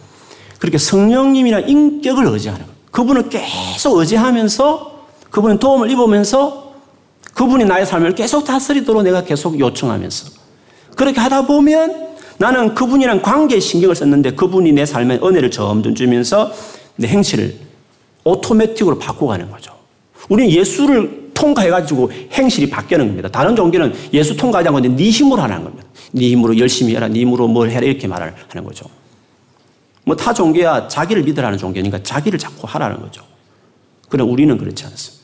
그렇게 0.57 0.77
성령님이나 0.79 1.59
인격을 1.59 2.25
의지하는 2.25 2.65
거예요. 2.65 2.79
그분을 2.91 3.29
계속 3.29 3.97
의지하면서 3.97 5.05
그분의 5.29 5.59
도움을 5.59 5.91
입으면서 5.91 6.70
그분이 7.33 7.65
나의 7.65 7.85
삶을 7.85 8.15
계속 8.15 8.45
다스리도록 8.45 9.03
내가 9.03 9.23
계속 9.23 9.59
요청하면서 9.59 10.31
그렇게 10.95 11.19
하다 11.19 11.47
보면 11.47 12.11
나는 12.37 12.73
그분이랑 12.75 13.21
관계에 13.21 13.59
신경을 13.59 13.95
썼는데 13.95 14.31
그분이 14.31 14.71
내 14.73 14.85
삶에 14.85 15.19
은혜를 15.23 15.51
점점 15.51 15.95
주면서 15.95 16.51
내 16.95 17.07
행실을 17.07 17.55
오토매틱으로 18.23 18.99
바꿔가는 18.99 19.49
거죠. 19.51 19.73
우리는 20.29 20.51
예수를 20.51 21.31
통과해가지고 21.33 22.11
행실이 22.33 22.69
바뀌는 22.69 23.07
겁니다. 23.07 23.29
다른 23.29 23.55
종교는 23.55 23.93
예수 24.13 24.35
통과하지 24.35 24.69
않고 24.69 24.79
네 24.81 25.09
힘으로 25.09 25.41
하는 25.41 25.63
겁니다. 25.63 25.87
네 26.11 26.29
힘으로 26.29 26.57
열심히 26.57 26.95
해라, 26.95 27.07
네 27.07 27.21
힘으로 27.21 27.47
뭘 27.47 27.69
해라 27.69 27.85
이렇게 27.85 28.07
말을 28.07 28.33
하는 28.49 28.63
거죠. 28.63 28.85
뭐 30.03 30.15
타 30.15 30.33
종교야 30.33 30.87
자기를 30.87 31.23
믿으라는 31.23 31.57
종교니까 31.57 32.03
자기를 32.03 32.37
자꾸 32.37 32.67
하라는 32.67 32.99
거죠. 33.01 33.23
그러나 34.09 34.31
우리는 34.31 34.55
그렇지 34.57 34.83
않습니다. 34.85 35.20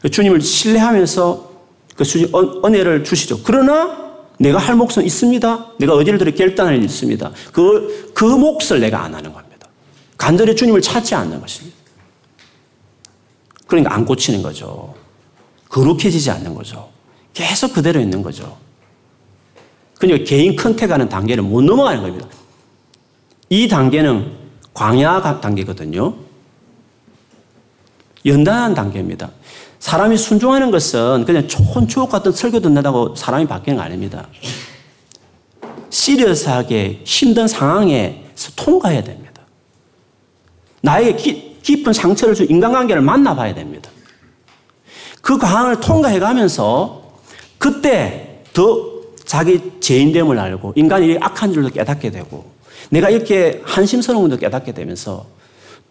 그 0.00 0.10
주님을 0.10 0.40
신뢰하면서 0.40 1.50
그 1.96 2.04
주님 2.04 2.30
은혜를 2.64 3.04
주시죠. 3.04 3.42
그러나 3.42 4.00
내가 4.38 4.58
할 4.58 4.74
몫은 4.74 5.04
있습니다. 5.04 5.72
내가 5.78 5.94
어디를 5.94 6.18
들어 6.18 6.30
결단할 6.30 6.76
일 6.76 6.84
있습니다. 6.84 7.30
그, 7.52 8.12
그 8.14 8.24
몫을 8.24 8.80
내가 8.80 9.04
안 9.04 9.14
하는 9.14 9.32
겁니다. 9.32 9.68
간절히 10.16 10.56
주님을 10.56 10.80
찾지 10.80 11.14
않는 11.14 11.40
것입니다. 11.40 11.76
그러니까 13.66 13.94
안 13.94 14.04
고치는 14.04 14.42
거죠. 14.42 14.94
거룩해지지 15.68 16.30
않는 16.30 16.54
거죠. 16.54 16.88
계속 17.34 17.74
그대로 17.74 18.00
있는 18.00 18.22
거죠. 18.22 18.56
그러니까 19.98 20.26
개인 20.26 20.56
컨택하는 20.56 21.08
단계를 21.08 21.44
못 21.44 21.62
넘어가는 21.62 22.02
겁니다. 22.02 22.26
이 23.50 23.68
단계는 23.68 24.32
광야 24.72 25.40
단계거든요. 25.40 26.14
연단한 28.24 28.74
단계입니다. 28.74 29.30
사람이 29.80 30.16
순종하는 30.16 30.70
것은 30.70 31.24
그냥 31.24 31.48
좋은 31.48 31.88
추억 31.88 32.10
같은 32.10 32.30
설교 32.32 32.60
듣는다고 32.60 33.16
사람이 33.16 33.46
바뀌는 33.46 33.78
거 33.78 33.82
아닙니다. 33.82 34.28
시리어스하게 35.88 37.00
힘든 37.04 37.48
상황에서 37.48 38.52
통과해야 38.56 39.02
됩니다. 39.02 39.42
나에게 40.82 41.16
기, 41.16 41.58
깊은 41.62 41.92
상처를 41.92 42.34
준 42.34 42.48
인간관계를 42.48 43.02
만나봐야 43.02 43.54
됩니다. 43.54 43.90
그 45.22 45.38
과항을 45.38 45.80
통과해 45.80 46.18
가면서 46.18 47.02
그때 47.58 48.42
더 48.52 48.90
자기 49.24 49.60
죄인됨을 49.80 50.38
알고 50.38 50.74
인간이 50.76 51.16
악한 51.20 51.52
줄도 51.52 51.70
깨닫게 51.70 52.10
되고 52.10 52.50
내가 52.90 53.10
이렇게 53.10 53.62
한심스러운 53.64 54.28
것도 54.28 54.38
깨닫게 54.38 54.72
되면서 54.72 55.26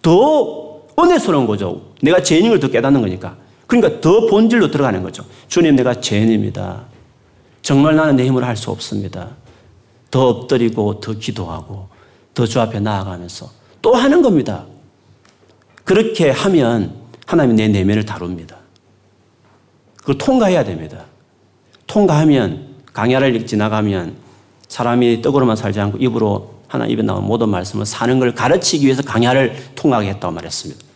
더 0.01 0.81
은혜스러운 0.99 1.47
거죠. 1.47 1.81
내가 2.01 2.21
죄인인 2.21 2.51
걸 2.51 2.59
더 2.59 2.67
깨닫는 2.67 3.01
거니까. 3.01 3.37
그러니까 3.69 4.01
더 4.01 4.25
본질로 4.25 4.71
들어가는 4.71 5.03
거죠. 5.03 5.23
주님, 5.47 5.75
내가 5.75 6.01
죄인입니다. 6.01 6.85
정말 7.61 7.95
나는 7.95 8.15
내 8.15 8.25
힘으로 8.25 8.45
할 8.45 8.57
수 8.57 8.71
없습니다. 8.71 9.29
더 10.09 10.27
엎드리고 10.27 10.99
더 10.99 11.13
기도하고 11.13 11.87
더 12.33 12.45
주 12.47 12.59
앞에 12.59 12.79
나아가면서 12.79 13.49
또 13.81 13.93
하는 13.93 14.21
겁니다. 14.23 14.65
그렇게 15.83 16.31
하면 16.31 16.95
하나님이 17.27 17.55
내 17.55 17.67
내면을 17.67 18.05
다룹니다. 18.05 18.57
그걸 19.97 20.17
통과해야 20.17 20.63
됩니다. 20.63 21.05
통과하면 21.85 22.75
강야를 22.93 23.45
지나가면 23.45 24.15
사람이 24.67 25.21
떡으로만 25.21 25.55
살지 25.55 25.79
않고 25.79 25.99
입으로 25.99 26.55
하나 26.67 26.87
입에 26.87 27.03
나온 27.03 27.25
모든 27.25 27.49
말씀을 27.49 27.85
사는 27.85 28.17
걸 28.19 28.33
가르치기 28.33 28.85
위해서 28.85 29.03
강야를 29.03 29.55
통하게 29.75 30.09
했다고 30.09 30.33
말했습니다. 30.33 30.88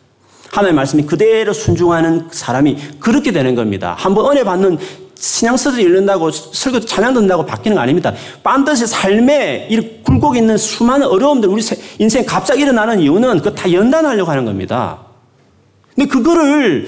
하나님의 0.54 0.76
말씀이 0.76 1.04
그대로 1.04 1.52
순종하는 1.52 2.28
사람이 2.30 2.78
그렇게 3.00 3.32
되는 3.32 3.56
겁니다. 3.56 3.96
한번 3.98 4.32
은혜 4.32 4.44
받는 4.44 4.78
신앙서들 5.16 5.80
읽는다고 5.80 6.30
설교 6.30 6.82
찬양 6.82 7.16
듣는다고 7.16 7.46
바뀌는 7.46 7.76
거 7.76 7.82
아닙니다. 7.82 8.14
반드시 8.44 8.86
삶에 8.86 9.68
이 9.72 10.04
굴곡 10.04 10.38
있는 10.38 10.58
수많은 10.58 11.08
어려움들 11.08 11.50
우리 11.50 11.64
인생 11.98 12.24
갑자기 12.26 12.62
일어나는 12.62 13.00
이유는 13.00 13.40
그거 13.40 13.52
다 13.52 13.72
연단하려고 13.72 14.30
하는 14.30 14.46
겁니다. 14.46 15.00
근데 15.96 16.08
그거를 16.08 16.88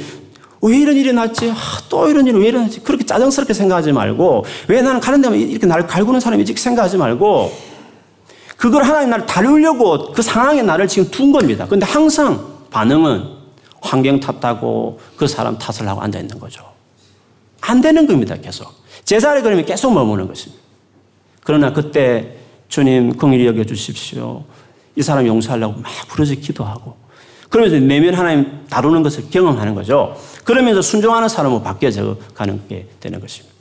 왜 0.61 0.77
이런 0.77 0.95
일이 0.95 1.11
났지? 1.11 1.49
아, 1.49 1.55
또 1.89 2.07
이런 2.07 2.27
일이 2.27 2.37
왜 2.37 2.49
일어났지? 2.49 2.81
그렇게 2.81 3.03
짜증스럽게 3.03 3.53
생각하지 3.53 3.93
말고 3.93 4.45
왜 4.67 4.81
나는 4.83 4.99
가는 4.99 5.21
데만 5.21 5.39
이렇게 5.39 5.65
날 5.65 5.87
갈구는 5.87 6.19
사람이지 6.19 6.53
생각하지 6.53 6.97
말고 6.97 7.51
그걸 8.57 8.83
하나님 8.83 9.09
나를 9.09 9.25
다루려고 9.25 10.11
그 10.11 10.21
상황에 10.21 10.61
나를 10.61 10.87
지금 10.87 11.09
둔 11.09 11.31
겁니다. 11.31 11.65
근데 11.67 11.85
항상 11.85 12.39
반응은 12.69 13.34
환경 13.85 14.19
탓하고 14.19 14.99
그 15.15 15.27
사람 15.27 15.57
탓을 15.57 15.87
하고 15.87 16.01
앉아 16.01 16.19
있는 16.19 16.39
거죠. 16.39 16.63
안 17.61 17.81
되는 17.81 18.05
겁니다, 18.05 18.35
계속. 18.35 18.73
제자리 19.03 19.41
그러면 19.41 19.65
계속 19.65 19.93
머무는 19.93 20.27
것입니다. 20.27 20.63
그러나 21.43 21.71
그때 21.71 22.37
주님 22.67 23.15
긍휼히 23.17 23.45
여겨 23.45 23.63
주십시오. 23.65 24.43
이 24.95 25.01
사람 25.01 25.27
용서하려고 25.27 25.79
막 25.79 25.91
부르짖 26.07 26.41
기도하고 26.41 26.95
그러면서 27.49 27.77
내면 27.77 28.15
하나님 28.15 28.65
다루는 28.69 29.03
것을 29.03 29.29
경험하는 29.29 29.75
거죠. 29.75 30.17
그러면서 30.43 30.81
순종하는 30.81 31.29
사람으로 31.29 31.61
바뀌어져 31.61 32.17
가는 32.33 32.67
게 32.67 32.87
되는 32.99 33.19
것입니다. 33.19 33.54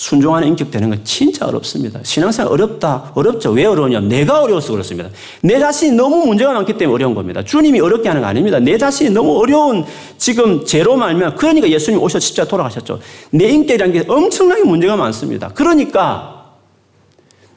순종하는 0.00 0.48
인격 0.48 0.70
되는 0.70 0.88
건 0.88 1.04
진짜 1.04 1.46
어렵습니다. 1.46 2.00
신앙생활 2.02 2.50
어렵다. 2.50 3.12
어렵죠. 3.14 3.50
왜 3.50 3.66
어려우냐? 3.66 4.00
내가 4.00 4.40
어려워서 4.40 4.72
그렇습니다. 4.72 5.10
내 5.42 5.58
자신이 5.58 5.94
너무 5.94 6.24
문제가 6.24 6.54
많기 6.54 6.72
때문에 6.72 6.94
어려운 6.94 7.14
겁니다. 7.14 7.44
주님이 7.44 7.80
어렵게 7.80 8.08
하는 8.08 8.22
거 8.22 8.26
아닙니다. 8.26 8.58
내 8.58 8.78
자신이 8.78 9.10
너무 9.10 9.38
어려운 9.38 9.84
지금 10.16 10.64
죄로 10.64 10.96
말면 10.96 11.36
그러니까 11.36 11.68
예수님 11.68 12.00
오셔 12.00 12.18
십자 12.18 12.46
돌아가셨죠. 12.46 12.98
내 13.28 13.50
인격이라는 13.50 13.92
게 13.92 14.10
엄청나게 14.10 14.64
문제가 14.64 14.96
많습니다. 14.96 15.48
그러니까 15.48 16.46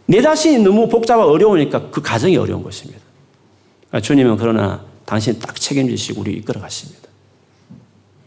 내 0.05 0.21
자신이 0.21 0.61
너무 0.63 0.89
복잡하고 0.89 1.31
어려우니까 1.31 1.91
그 1.91 2.01
가정이 2.01 2.35
어려운 2.35 2.61
것입니다. 2.61 2.99
그러니까 3.87 4.05
주님은 4.05 4.35
그러나 4.35 4.81
당신 5.05 5.39
딱 5.39 5.55
책임지시고 5.55 6.19
우리 6.19 6.33
이끌어 6.33 6.59
가십니다. 6.59 7.07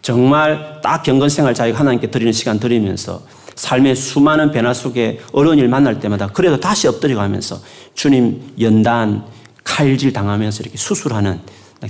정말 0.00 0.80
딱 0.82 1.02
경건생활 1.02 1.52
자기가 1.52 1.78
하나님께 1.78 2.10
드리는 2.10 2.32
시간 2.32 2.58
드리면서 2.58 3.20
삶의 3.56 3.96
수많은 3.96 4.52
변화 4.52 4.72
속에 4.72 5.20
어려운 5.32 5.58
일 5.58 5.68
만날 5.68 5.98
때마다 5.98 6.28
그래도 6.28 6.60
다시 6.60 6.86
엎드려 6.88 7.16
가면서 7.16 7.58
주님 7.94 8.54
연단, 8.60 9.24
칼질 9.64 10.12
당하면서 10.12 10.62
이렇게 10.62 10.76
수술하는 10.76 11.40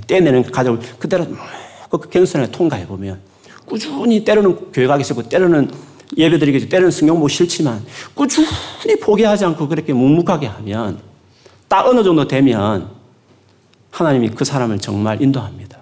떼내는 0.07 0.43
가족을 0.51 0.79
그대로 0.97 1.27
그 1.89 1.97
경선을 2.09 2.51
통과해 2.51 2.87
보면 2.87 3.19
꾸준히 3.65 4.23
때로는 4.23 4.71
교회 4.71 4.87
가기 4.87 5.03
싫고 5.03 5.23
때로는 5.23 5.69
예배 6.17 6.39
드리기 6.39 6.69
때로는 6.69 6.89
성경 6.89 7.19
보기 7.19 7.33
싫지만 7.33 7.85
꾸준히 8.13 8.47
포기하지 9.01 9.43
않고 9.45 9.67
그렇게 9.67 9.91
묵묵하게 9.93 10.47
하면 10.47 10.99
딱 11.67 11.85
어느 11.85 12.01
정도 12.01 12.25
되면 12.27 12.89
하나님이 13.91 14.29
그 14.29 14.45
사람을 14.45 14.79
정말 14.79 15.21
인도합니다. 15.21 15.77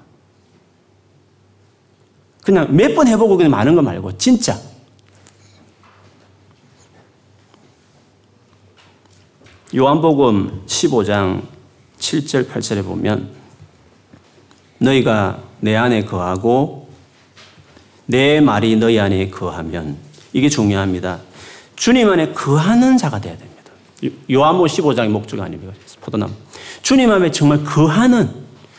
그냥 2.43 2.75
몇 2.75 2.95
번 2.95 3.07
해보고 3.07 3.37
그냥 3.37 3.51
많은 3.51 3.75
거 3.75 3.81
말고 3.83 4.17
진짜 4.17 4.57
요한복음 9.73 10.61
15장 10.67 11.41
7절 11.99 12.47
8절에 12.49 12.83
보면 12.83 13.29
너희가 14.79 15.39
내 15.59 15.75
안에 15.75 16.05
거하고 16.05 16.89
내 18.05 18.39
말이 18.41 18.75
너희 18.75 18.99
안에 18.99 19.29
거하면 19.29 19.97
이게 20.33 20.49
중요합니다. 20.49 21.19
주님 21.75 22.09
안에 22.09 22.33
거하는 22.33 22.97
자가 22.97 23.19
되어야 23.19 23.37
됩니다. 23.37 23.55
요한복음 24.31 24.67
15장의 24.67 25.07
목적 25.09 25.39
아닙니까? 25.39 25.73
포도나무. 26.01 26.33
주님 26.83 27.09
안에 27.11 27.31
정말 27.31 27.63
거하는 27.63 28.29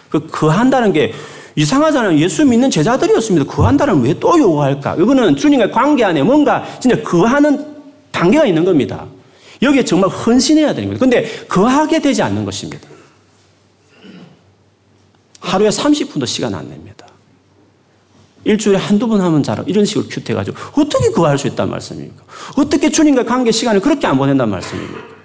그 0.09 0.27
거한다는 0.29 0.93
게 0.93 1.13
이상하잖아요. 1.57 2.19
예수 2.19 2.45
믿는 2.45 2.71
제자들이었습니다. 2.71 3.51
거한다는 3.51 4.03
왜 4.03 4.15
또 4.21 4.39
요구할까? 4.39 4.97
이거는 4.97 5.35
주님과의 5.37 5.73
관계 5.73 6.05
안에 6.05 6.23
뭔가 6.23 6.65
진짜 6.79 7.03
거하는 7.03 7.75
단계가 8.13 8.45
있는 8.47 8.65
겁니다. 8.65 9.07
여기에 9.63 9.85
정말 9.85 10.11
헌신해야 10.11 10.75
되는 10.75 10.89
거예요. 10.89 10.99
근데 10.99 11.47
거하게 11.47 12.01
되지 12.01 12.23
않는 12.23 12.45
것입니다. 12.45 12.89
하루에 15.41 15.69
30분도 15.69 16.27
시간 16.27 16.55
안 16.55 16.69
냅니다. 16.69 17.07
일주일에 18.45 18.79
한두 18.79 19.09
번 19.09 19.21
하면 19.21 19.43
잘하 19.43 19.65
이런 19.67 19.85
식으로 19.85 20.07
큐트해가지고 20.09 20.57
어떻게 20.81 21.09
그거 21.09 21.37
수 21.37 21.49
있단 21.49 21.69
말씀입니까? 21.69 22.23
어떻게 22.57 22.91
주님과 22.91 23.25
관계 23.25 23.51
시간을 23.51 23.81
그렇게 23.81 24.07
안 24.07 24.17
보낸단 24.17 24.49
말씀입니까? 24.49 25.17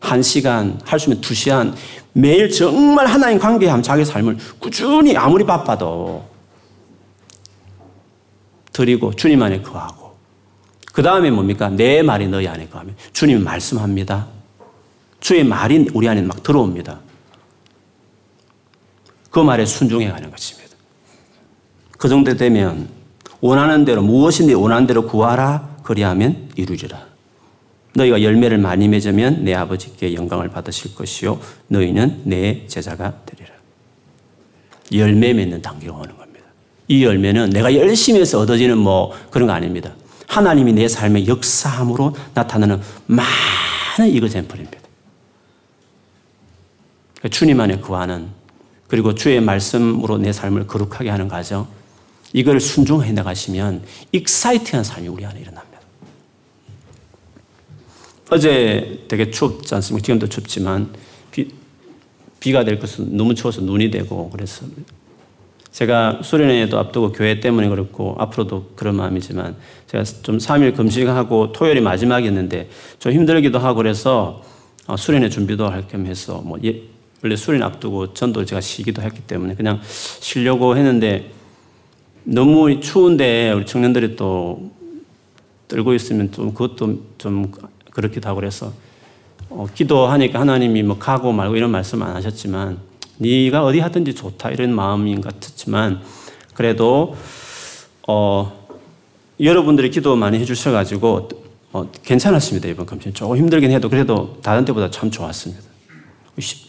한 0.00 0.22
시간, 0.22 0.80
할 0.84 0.98
수 0.98 1.10
있으면 1.10 1.20
두 1.20 1.34
시간, 1.34 1.74
매일 2.12 2.50
정말 2.50 3.06
하나님 3.06 3.38
관계하면 3.38 3.82
자기 3.82 4.04
삶을 4.04 4.38
꾸준히 4.58 5.16
아무리 5.16 5.44
바빠도 5.44 6.24
드리고 8.72 9.14
주님 9.14 9.42
안에 9.42 9.60
거하고 9.60 10.07
그 10.98 11.02
다음에 11.02 11.30
뭡니까? 11.30 11.68
내 11.68 12.02
말이 12.02 12.26
너희 12.26 12.48
안에 12.48 12.66
거하면 12.66 12.96
주님이 13.12 13.40
말씀합니다. 13.44 14.26
주의 15.20 15.44
말이 15.44 15.86
우리 15.94 16.08
안에 16.08 16.22
막 16.22 16.42
들어옵니다. 16.42 16.98
그 19.30 19.38
말에 19.38 19.64
순종해 19.64 20.10
가는 20.10 20.28
것입니다. 20.28 20.74
그 21.96 22.08
정도 22.08 22.36
되면 22.36 22.88
원하는 23.40 23.84
대로 23.84 24.02
무엇인데 24.02 24.54
원하는 24.54 24.88
대로 24.88 25.06
구하라 25.06 25.76
그리하면 25.84 26.50
이루리라. 26.56 27.06
너희가 27.94 28.20
열매를 28.20 28.58
많이 28.58 28.88
맺으면 28.88 29.44
내 29.44 29.54
아버지께 29.54 30.14
영광을 30.14 30.48
받으실 30.48 30.96
것이요 30.96 31.38
너희는 31.68 32.22
내 32.24 32.66
제자가 32.66 33.20
되리라. 33.24 33.54
열매 34.94 35.32
맺는 35.32 35.62
단계가 35.62 35.92
오는 35.92 36.16
겁니다. 36.16 36.44
이 36.88 37.04
열매는 37.04 37.50
내가 37.50 37.72
열심히 37.72 38.18
해서 38.18 38.40
얻어지는 38.40 38.76
뭐 38.76 39.12
그런 39.30 39.46
거 39.46 39.52
아닙니다. 39.52 39.92
하나님이 40.28 40.74
내 40.74 40.86
삶의 40.86 41.26
역사함으로 41.26 42.14
나타나는 42.34 42.80
많은 43.06 44.12
이거젠플입니다. 44.12 44.78
주님 47.30 47.58
안에 47.58 47.78
구하는 47.78 48.28
그리고 48.86 49.14
주의 49.14 49.40
말씀으로 49.40 50.18
내 50.18 50.32
삶을 50.32 50.66
거룩하게 50.66 51.10
하는 51.10 51.28
과정 51.28 51.66
이걸 52.32 52.60
순종해 52.60 53.10
나가시면 53.12 53.82
익사이팅한 54.12 54.84
삶이 54.84 55.08
우리 55.08 55.24
안에 55.24 55.40
일어납니다. 55.40 55.78
어제 58.30 59.06
되게 59.08 59.30
춥지 59.30 59.74
않습니까? 59.74 60.04
지금도 60.04 60.28
춥지만 60.28 60.92
비, 61.30 61.50
비가 62.38 62.64
될 62.64 62.78
것은 62.78 63.16
너무 63.16 63.34
추워서 63.34 63.62
눈이 63.62 63.90
되고 63.90 64.28
그래서 64.28 64.66
제가 65.72 66.20
수련회도 66.22 66.78
앞두고 66.78 67.12
교회 67.12 67.40
때문에 67.40 67.68
그렇고 67.68 68.16
앞으로도 68.18 68.72
그런 68.74 68.96
마음이지만 68.96 69.56
제가 69.86 70.04
좀 70.04 70.38
3일 70.38 70.74
금식하고 70.74 71.52
토요일이 71.52 71.80
마지막이었는데 71.80 72.68
좀 72.98 73.12
힘들기도 73.12 73.58
하고 73.58 73.76
그래서 73.76 74.42
어, 74.86 74.96
수련회 74.96 75.28
준비도 75.28 75.68
할 75.68 75.86
겸 75.88 76.06
해서 76.06 76.40
뭐 76.44 76.58
예, 76.64 76.82
원래 77.22 77.36
수련 77.36 77.62
앞두고 77.62 78.14
전도 78.14 78.44
제가 78.44 78.60
쉬기도 78.60 79.02
했기 79.02 79.20
때문에 79.20 79.54
그냥 79.54 79.80
쉬려고 79.82 80.76
했는데 80.76 81.30
너무 82.24 82.80
추운데 82.80 83.52
우리 83.52 83.66
청년들이 83.66 84.16
또 84.16 84.70
떨고 85.68 85.94
있으면 85.94 86.32
좀 86.32 86.52
그것도 86.54 87.00
좀 87.18 87.52
그렇기도 87.90 88.28
하고 88.28 88.40
그래서 88.40 88.72
어, 89.50 89.66
기도하니까 89.74 90.40
하나님이 90.40 90.82
뭐 90.82 90.98
가고 90.98 91.32
말고 91.32 91.56
이런 91.56 91.70
말씀 91.70 92.02
안 92.02 92.14
하셨지만 92.16 92.78
네가 93.18 93.64
어디 93.64 93.80
하든지 93.80 94.14
좋다 94.14 94.50
이런 94.50 94.74
마음인 94.74 95.20
것 95.20 95.40
같지만 95.40 96.02
그래도 96.54 97.16
어, 98.06 98.66
여러분들이 99.40 99.90
기도 99.90 100.16
많이 100.16 100.38
해주셔가지고 100.38 101.28
어, 101.72 101.90
괜찮았습니다 102.02 102.68
이번 102.68 102.86
검진 102.86 103.12
조금 103.12 103.36
힘들긴 103.36 103.70
해도 103.70 103.88
그래도 103.88 104.38
다른 104.42 104.64
때보다 104.64 104.90
참 104.90 105.10
좋았습니다. 105.10 105.62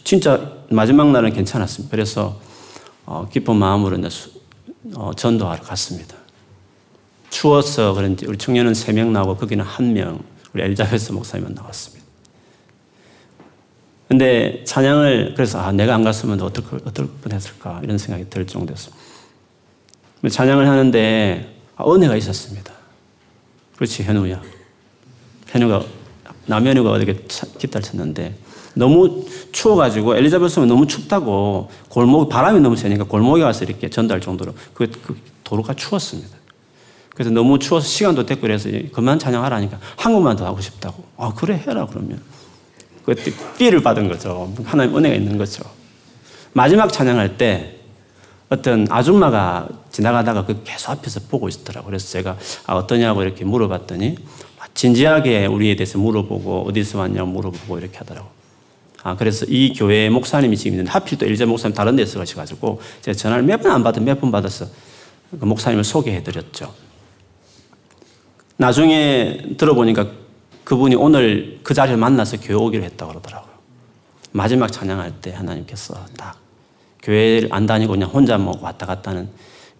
진짜 0.04 0.52
마지막 0.68 1.10
날은 1.10 1.32
괜찮았습니다. 1.32 1.90
그래서 1.90 2.40
어, 3.06 3.28
기쁜 3.30 3.56
마음으로 3.56 3.96
이제 3.96 4.08
수, 4.10 4.30
어, 4.94 5.12
전도하러 5.14 5.62
갔습니다. 5.62 6.16
추워서 7.30 7.94
그런지 7.94 8.26
우리 8.26 8.36
청년은 8.36 8.74
세명 8.74 9.12
나오고 9.12 9.36
거기는 9.36 9.64
한 9.64 9.92
명, 9.92 10.22
우리 10.52 10.62
엘자베스 10.62 11.12
목사님만 11.12 11.54
나왔습니다. 11.54 11.99
근데 14.10 14.64
찬양을 14.64 15.34
그래서 15.36 15.60
아, 15.60 15.70
내가 15.70 15.94
안 15.94 16.02
갔으면 16.02 16.40
어떨, 16.40 16.64
어떨 16.84 17.08
뻔했을까 17.22 17.80
이런 17.84 17.96
생각이 17.96 18.28
들 18.28 18.44
정도였습니다. 18.44 19.00
찬양을 20.28 20.68
하는데 20.68 21.56
아, 21.76 21.84
은혜가 21.88 22.16
있었습니다. 22.16 22.72
그렇지 23.76 24.02
현우야. 24.02 24.42
현우가 25.46 25.84
남현우가 26.46 26.90
어떻게 26.90 27.24
기타를 27.58 27.84
쳤는데 27.84 28.34
너무 28.74 29.24
추워가지고 29.52 30.16
엘리자베스는 30.16 30.66
너무 30.66 30.88
춥다고 30.88 31.70
골목 31.88 32.28
바람이 32.28 32.58
너무 32.58 32.74
세니까 32.74 33.04
골목에 33.04 33.44
가서 33.44 33.64
이렇게 33.64 33.88
전달 33.90 34.20
정도로 34.20 34.54
그, 34.74 34.90
그 34.90 35.16
도로가 35.44 35.74
추웠습니다. 35.74 36.36
그래서 37.10 37.30
너무 37.30 37.60
추워서 37.60 37.86
시간도 37.86 38.26
됐고 38.26 38.40
그래서 38.40 38.70
그만 38.92 39.20
찬양하라니까 39.20 39.78
한 39.98 40.12
곡만 40.12 40.34
더 40.34 40.46
하고 40.46 40.60
싶다고. 40.60 41.04
아 41.16 41.32
그래 41.32 41.62
해라 41.64 41.86
그러면. 41.86 42.20
그때 43.04 43.32
삐를 43.58 43.82
받은 43.82 44.08
거죠. 44.08 44.52
하나님 44.64 44.96
은혜가 44.96 45.14
있는 45.14 45.38
거죠. 45.38 45.62
마지막 46.52 46.92
찬양할 46.92 47.36
때 47.38 47.76
어떤 48.48 48.86
아줌마가 48.90 49.68
지나가다가 49.90 50.44
그 50.44 50.62
계속 50.64 50.90
앞에서 50.90 51.20
보고 51.28 51.48
있더라고요. 51.48 51.86
그래서 51.90 52.08
제가 52.10 52.36
아, 52.66 52.74
어떠냐고 52.74 53.22
이렇게 53.22 53.44
물어봤더니 53.44 54.16
진지하게 54.74 55.46
우리에 55.46 55.76
대해서 55.76 55.98
물어보고 55.98 56.66
어디서 56.68 56.98
왔냐고 56.98 57.28
물어보고 57.30 57.78
이렇게 57.78 57.98
하더라고요. 57.98 58.30
아, 59.02 59.16
그래서 59.16 59.46
이 59.48 59.72
교회 59.72 60.10
목사님이 60.10 60.56
지금 60.56 60.72
있는데 60.72 60.90
하필 60.90 61.16
또 61.18 61.26
일제 61.26 61.44
목사님 61.44 61.74
다른 61.74 61.96
데서 61.96 62.18
가셔가지고 62.18 62.80
제가 63.02 63.16
전화를 63.16 63.44
몇 63.44 63.62
번 63.62 63.72
안 63.72 63.82
받아 63.82 64.00
몇번 64.00 64.30
받아서 64.30 64.66
그 65.38 65.44
목사님을 65.44 65.84
소개해 65.84 66.22
드렸죠. 66.22 66.74
나중에 68.56 69.54
들어보니까 69.56 70.06
그분이 70.70 70.94
오늘 70.94 71.58
그 71.64 71.74
자리를 71.74 71.96
만나서 71.96 72.36
교회 72.36 72.54
오기로 72.54 72.84
했다고 72.84 73.10
그러더라고요. 73.10 73.50
마지막 74.30 74.70
찬양할 74.70 75.14
때 75.20 75.32
하나님께서 75.32 76.06
딱 76.16 76.38
교회를 77.02 77.48
안 77.50 77.66
다니고 77.66 77.94
그냥 77.94 78.08
혼자 78.08 78.38
뭐 78.38 78.56
왔다 78.60 78.86
갔다 78.86 79.10
하는 79.10 79.28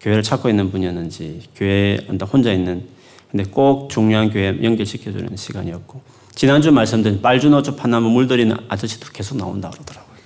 교회를 0.01 0.21
찾고 0.21 0.49
있는 0.49 0.69
분이었는지 0.69 1.43
교회에 1.55 1.99
혼자 2.29 2.51
있는 2.51 2.89
근데 3.29 3.45
꼭 3.45 3.89
중요한 3.89 4.31
교회 4.31 4.47
연결시켜주는 4.61 5.33
시간이었고 5.33 6.01
지난주 6.35 6.73
말씀드린 6.73 7.21
빨주노초 7.21 7.77
파나무 7.77 8.09
물들이는 8.09 8.57
아저씨도 8.67 9.13
계속 9.13 9.37
나온다 9.37 9.69
그러더라고요. 9.69 10.17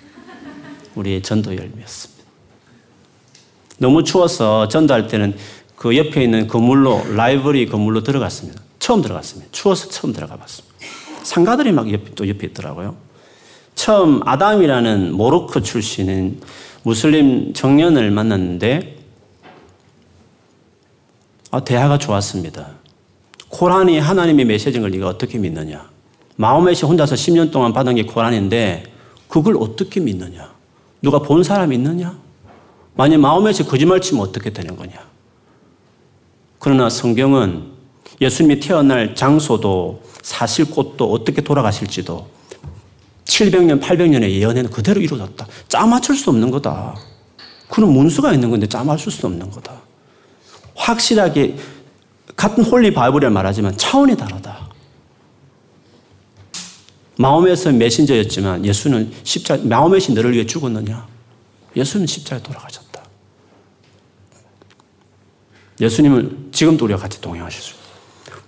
우리의 0.96 1.22
전도 1.22 1.56
열매였습니다. 1.56 2.24
너무 3.78 4.04
추워서 4.04 4.68
전도할 4.68 5.10
때는 5.10 5.38
그 5.76 5.96
옆에 5.96 6.24
있는 6.24 6.48
건물로 6.48 7.14
라이브리 7.14 7.68
건물로 7.68 8.02
들어갔습니다. 8.02 8.65
처음 8.86 9.02
들어갔습니다. 9.02 9.50
추워서 9.52 9.90
처음 9.90 10.14
들어가 10.14 10.36
봤습니다. 10.36 10.76
상가들이 11.24 11.72
막 11.72 11.92
옆에, 11.92 12.12
또 12.14 12.30
옆에 12.30 12.46
있더라고요. 12.46 12.96
처음 13.74 14.22
아담이라는 14.28 15.12
모로코 15.12 15.64
출신인 15.64 16.40
무슬림 16.84 17.52
청년을 17.52 18.12
만났는데 18.12 19.00
아, 21.50 21.62
대화가 21.62 21.98
좋았습니다. 21.98 22.74
코란이 23.50 23.98
하나님의 23.98 24.46
메시지인 24.46 24.84
걸 24.84 24.92
네가 24.92 25.08
어떻게 25.08 25.40
믿느냐? 25.40 25.90
마음에시 26.36 26.86
혼자서 26.86 27.16
10년 27.16 27.52
동안 27.52 27.74
받은 27.74 27.96
게 27.96 28.04
코란인데 28.04 28.84
그걸 29.28 29.58
어떻게 29.58 30.00
믿느냐? 30.00 30.54
누가 31.02 31.18
본 31.18 31.42
사람 31.42 31.74
있느냐? 31.74 32.16
만약 32.94 33.20
마음에시 33.20 33.64
거짓말 33.64 34.00
치면 34.00 34.22
어떻게 34.22 34.52
되는 34.52 34.76
거냐? 34.76 34.94
그러나 36.60 36.88
성경은 36.88 37.74
예수님이 38.22 38.60
태어날 38.60 39.16
장소도 39.16 40.04
사실 40.22 40.66
꽃도 40.66 41.12
어떻게 41.12 41.42
돌아가실지도 41.42 42.28
700년, 43.26 43.82
800년의 43.82 44.32
예언에는 44.32 44.70
그대로 44.72 45.02
이루어졌다. 45.02 45.48
짜 45.68 45.86
맞출 45.86 46.16
수 46.16 46.30
없는 46.30 46.52
거다. 46.52 46.96
그런 47.70 47.92
문수가 47.92 48.34
있는 48.34 48.50
건데 48.50 48.68
짜 48.68 48.84
맞출 48.84 49.12
수 49.12 49.26
없는 49.26 49.50
거다. 49.52 49.82
확실하게 50.76 51.58
같은 52.36 52.64
홀리 52.64 52.94
바이블이라 52.94 53.30
말하지만 53.32 53.76
차원이 53.78 54.16
다르다. 54.16 54.70
마음에서 57.18 57.72
메신저였지만 57.72 58.66
예수는 58.66 59.12
십자 59.24 59.58
마음에서 59.58 60.14
너를 60.14 60.34
위해 60.34 60.46
죽었느냐? 60.46 61.08
예수는 61.76 62.08
십자가에 62.08 62.44
돌아가셨다. 62.44 63.04
예수님을 65.80 66.50
지금도 66.52 66.86
우리가 66.86 67.00
같이 67.00 67.20
동행하실 67.22 67.62
수 67.62 67.74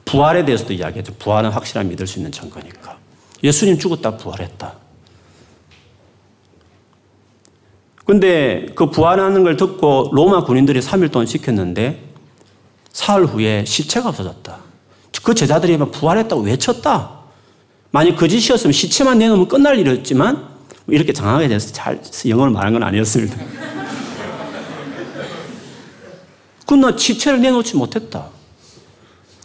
부활에 0.07 0.45
대해서도 0.45 0.73
이야기했죠. 0.73 1.13
부활은 1.19 1.51
확실한 1.51 1.89
믿을 1.89 2.07
수 2.07 2.17
있는 2.17 2.31
증거니까. 2.31 2.97
예수님 3.43 3.77
죽었다 3.77 4.17
부활했다. 4.17 4.73
근데 8.05 8.67
그 8.73 8.89
부활하는 8.89 9.43
걸 9.43 9.57
듣고 9.57 10.09
로마 10.13 10.45
군인들이 10.45 10.79
3일 10.79 11.11
동안 11.11 11.25
지켰는데 11.27 12.01
사흘 12.93 13.25
후에 13.25 13.65
시체가 13.65 14.09
없어졌다. 14.09 14.57
그 15.23 15.35
제자들이 15.35 15.77
부활했다고 15.77 16.41
외쳤다. 16.43 17.17
만약 17.91 18.15
거짓이었으면 18.15 18.71
시체만 18.71 19.17
내놓으면 19.17 19.49
끝날 19.49 19.77
일이었지만 19.77 20.47
이렇게 20.87 21.11
장하게 21.11 21.49
돼서 21.49 21.73
잘 21.73 22.01
영어를 22.25 22.53
말한 22.53 22.71
건 22.73 22.83
아니었습니다. 22.83 23.35
그나 26.65 26.95
시체를 26.95 27.41
내놓지 27.41 27.75
못했다. 27.75 28.36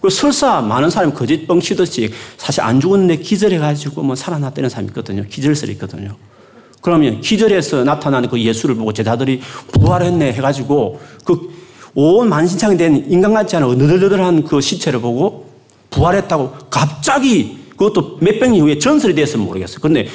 그 0.02 0.10
설사 0.10 0.60
많은 0.60 0.90
사람이 0.90 1.14
거짓 1.14 1.46
뻥 1.46 1.60
치듯이 1.60 2.10
사실 2.36 2.60
안 2.60 2.80
죽었는데 2.80 3.16
기절해가지고 3.18 4.02
뭐 4.02 4.14
살아났다는 4.14 4.68
사람이 4.68 4.88
있거든요. 4.88 5.24
기절설이 5.24 5.72
있거든요. 5.72 6.16
그러면 6.80 7.20
기절해서 7.20 7.84
나타나는 7.84 8.28
그 8.28 8.40
예수를 8.40 8.74
보고 8.74 8.92
제자들이 8.92 9.40
부활했네 9.72 10.32
해가지고 10.32 11.00
그 11.24 11.62
온 11.94 12.28
만신창이 12.28 12.76
된 12.76 13.06
인간 13.10 13.34
같지 13.34 13.56
않은 13.56 13.76
느들느들한 13.76 14.44
그 14.44 14.60
시체를 14.60 15.00
보고 15.00 15.50
부활했다고 15.90 16.52
갑자기 16.70 17.58
그것도 17.70 18.18
몇백 18.20 18.50
년 18.50 18.60
후에 18.62 18.78
전설이 18.78 19.14
됐으면 19.14 19.44
모르겠어요. 19.46 19.78
근데 19.80 20.08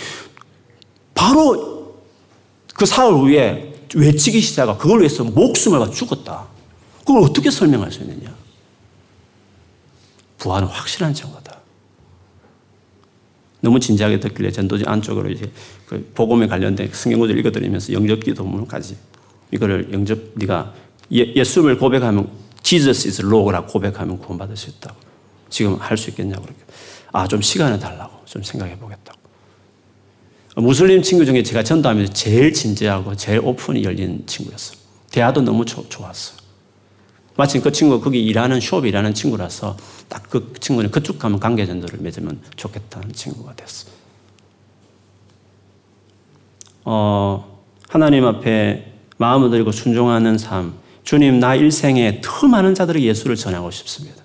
바로 1.14 1.94
그 2.74 2.86
사흘 2.86 3.14
후에 3.14 3.74
외치기 3.94 4.42
시작하 4.42 4.78
그걸 4.78 5.00
위해서 5.00 5.24
목숨을 5.24 5.80
가 5.80 5.90
죽었다. 5.90 6.46
그걸 7.06 7.24
어떻게 7.24 7.52
설명할 7.52 7.92
수 7.92 8.02
있느냐? 8.02 8.34
부활은 10.38 10.68
확실한 10.68 11.14
증거다. 11.14 11.58
너무 13.62 13.80
진지하게 13.80 14.20
듣길래 14.20 14.52
전도지 14.52 14.84
안쪽으로 14.86 15.30
이제 15.32 15.52
그 15.88 16.12
복음에 16.14 16.48
관련된 16.48 16.92
성경구절 16.94 17.40
읽어드리면서 17.40 17.94
영접 17.94 18.24
기도문까지 18.24 18.98
이거를 19.52 19.92
영접 19.92 20.20
네가 20.36 20.74
예, 21.12 21.44
수를 21.44 21.78
고백하면 21.78 22.30
Jesus 22.62 23.08
is 23.08 23.22
Lord라고 23.22 23.68
고백하면 23.68 24.20
구원받을 24.20 24.58
수 24.58 24.70
있다고. 24.70 24.96
지금 25.50 25.76
할 25.76 25.98
수 25.98 26.10
있겠냐고 26.10 26.44
그렇게. 26.44 26.62
아, 27.14 27.28
좀 27.28 27.42
시간을 27.42 27.80
달라고 27.80 28.26
좀 28.26 28.44
생각해 28.44 28.78
보겠다고. 28.78 29.18
무슬림 30.58 31.02
친구 31.02 31.26
중에 31.26 31.44
제가 31.44 31.64
전도하면서 31.64 32.14
제일 32.14 32.52
진지하고 32.52 33.16
제일 33.16 33.40
오픈이 33.40 33.84
열린 33.84 34.24
친구였어요. 34.26 34.78
대화도 35.12 35.42
너무 35.42 35.66
조, 35.66 35.88
좋았어요. 35.88 36.37
마침 37.38 37.62
그 37.62 37.72
친구가 37.72 38.04
거기 38.04 38.26
일하는 38.26 38.60
숍 38.60 38.86
일하는 38.86 39.14
친구라서 39.14 39.78
딱 40.10 40.28
그 40.30 40.54
친구는 40.60 40.92
그쪽 40.92 41.20
가면 41.20 41.40
관계 41.40 41.66
전도를 41.66 42.00
맺으면 42.02 42.40
좋겠다는 42.56 43.14
친구가 43.14 43.56
됐어. 43.56 43.88
어, 46.84 47.62
하나님 47.90 48.26
앞에 48.26 48.94
마음을 49.18 49.50
들고 49.50 49.72
순종하는 49.72 50.38
삶. 50.38 50.74
주님, 51.04 51.40
나 51.40 51.56
일생에 51.56 52.22
더 52.22 52.48
많은 52.48 52.76
자들에게 52.76 53.06
예수를 53.06 53.36
전하고 53.36 53.72
싶습니다. 53.72 54.22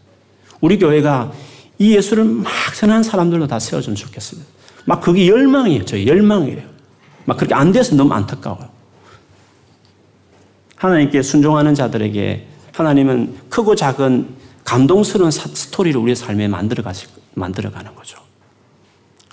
우리 0.61 0.79
교회가 0.79 1.33
이 1.79 1.95
예수를 1.97 2.25
막 2.25 2.53
전하는 2.77 3.03
사람들로 3.03 3.47
다 3.47 3.59
세워주면 3.59 3.97
좋겠습니다. 3.97 4.49
막 4.85 5.01
그게 5.01 5.29
열망이에요. 5.29 5.85
저 5.85 6.05
열망이에요. 6.05 6.63
막 7.25 7.37
그렇게 7.37 7.55
안 7.55 7.71
돼서 7.71 7.95
너무 7.95 8.13
안타까워요. 8.15 8.69
하나님께 10.77 11.23
순종하는 11.23 11.75
자들에게 11.75 12.49
하나님은 12.73 13.37
크고 13.49 13.75
작은 13.75 14.29
감동스러운 14.65 15.31
스토리를 15.31 16.01
우리의 16.01 16.17
삶에 16.17 16.49
만들어 16.49 16.83
가실, 16.83 17.09
만들어 17.35 17.71
가는 17.71 17.95
거죠. 17.95 18.19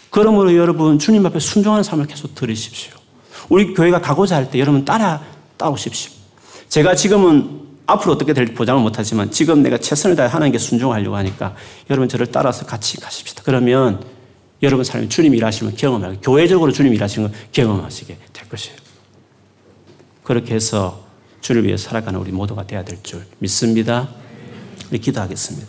그러므로 0.10 0.56
여러분, 0.56 0.98
주님 1.00 1.26
앞에 1.26 1.40
순종하는 1.40 1.84
삶을 1.84 2.08
계속 2.08 2.36
들으십시오. 2.36 2.94
우리 3.50 3.74
교회가 3.74 4.02
가고자 4.02 4.36
할 4.36 4.50
때 4.50 4.60
여러분 4.60 4.86
따라 4.86 5.24
따오십시오. 5.58 6.12
제가 6.68 6.96
지금은 6.96 7.68
앞으로 7.86 8.14
어떻게 8.14 8.34
될지 8.34 8.54
보장을 8.54 8.82
못하지만 8.82 9.32
지금 9.32 9.64
내가 9.64 9.78
최선을 9.78 10.16
다해 10.16 10.30
하나님께 10.30 10.60
순종하려고 10.60 11.16
하니까 11.16 11.56
여러분 11.90 12.08
저를 12.08 12.28
따라서 12.28 12.66
같이 12.66 12.98
가십시다. 12.98 13.42
그러면 13.44 14.04
여러분 14.62 14.84
삶에 14.84 15.10
주님 15.10 15.34
일하시면 15.34 15.76
경험하고 15.76 16.20
교회적으로 16.22 16.72
주님 16.72 16.94
일하시는 16.94 17.30
걸 17.30 17.40
경험하시게 17.52 18.18
될 18.34 18.50
것이에요. 18.50 18.78
그렇게 20.24 20.54
해서 20.54 21.04
주를 21.42 21.66
위해 21.66 21.78
살아가는 21.78 22.20
우리 22.20 22.32
모두가 22.32 22.66
되어야 22.68 22.84
될 22.84 22.98
줄 23.04 23.26
믿습니다. 23.40 24.10
우리 24.92 25.00
기도하겠습니다. 25.00 25.68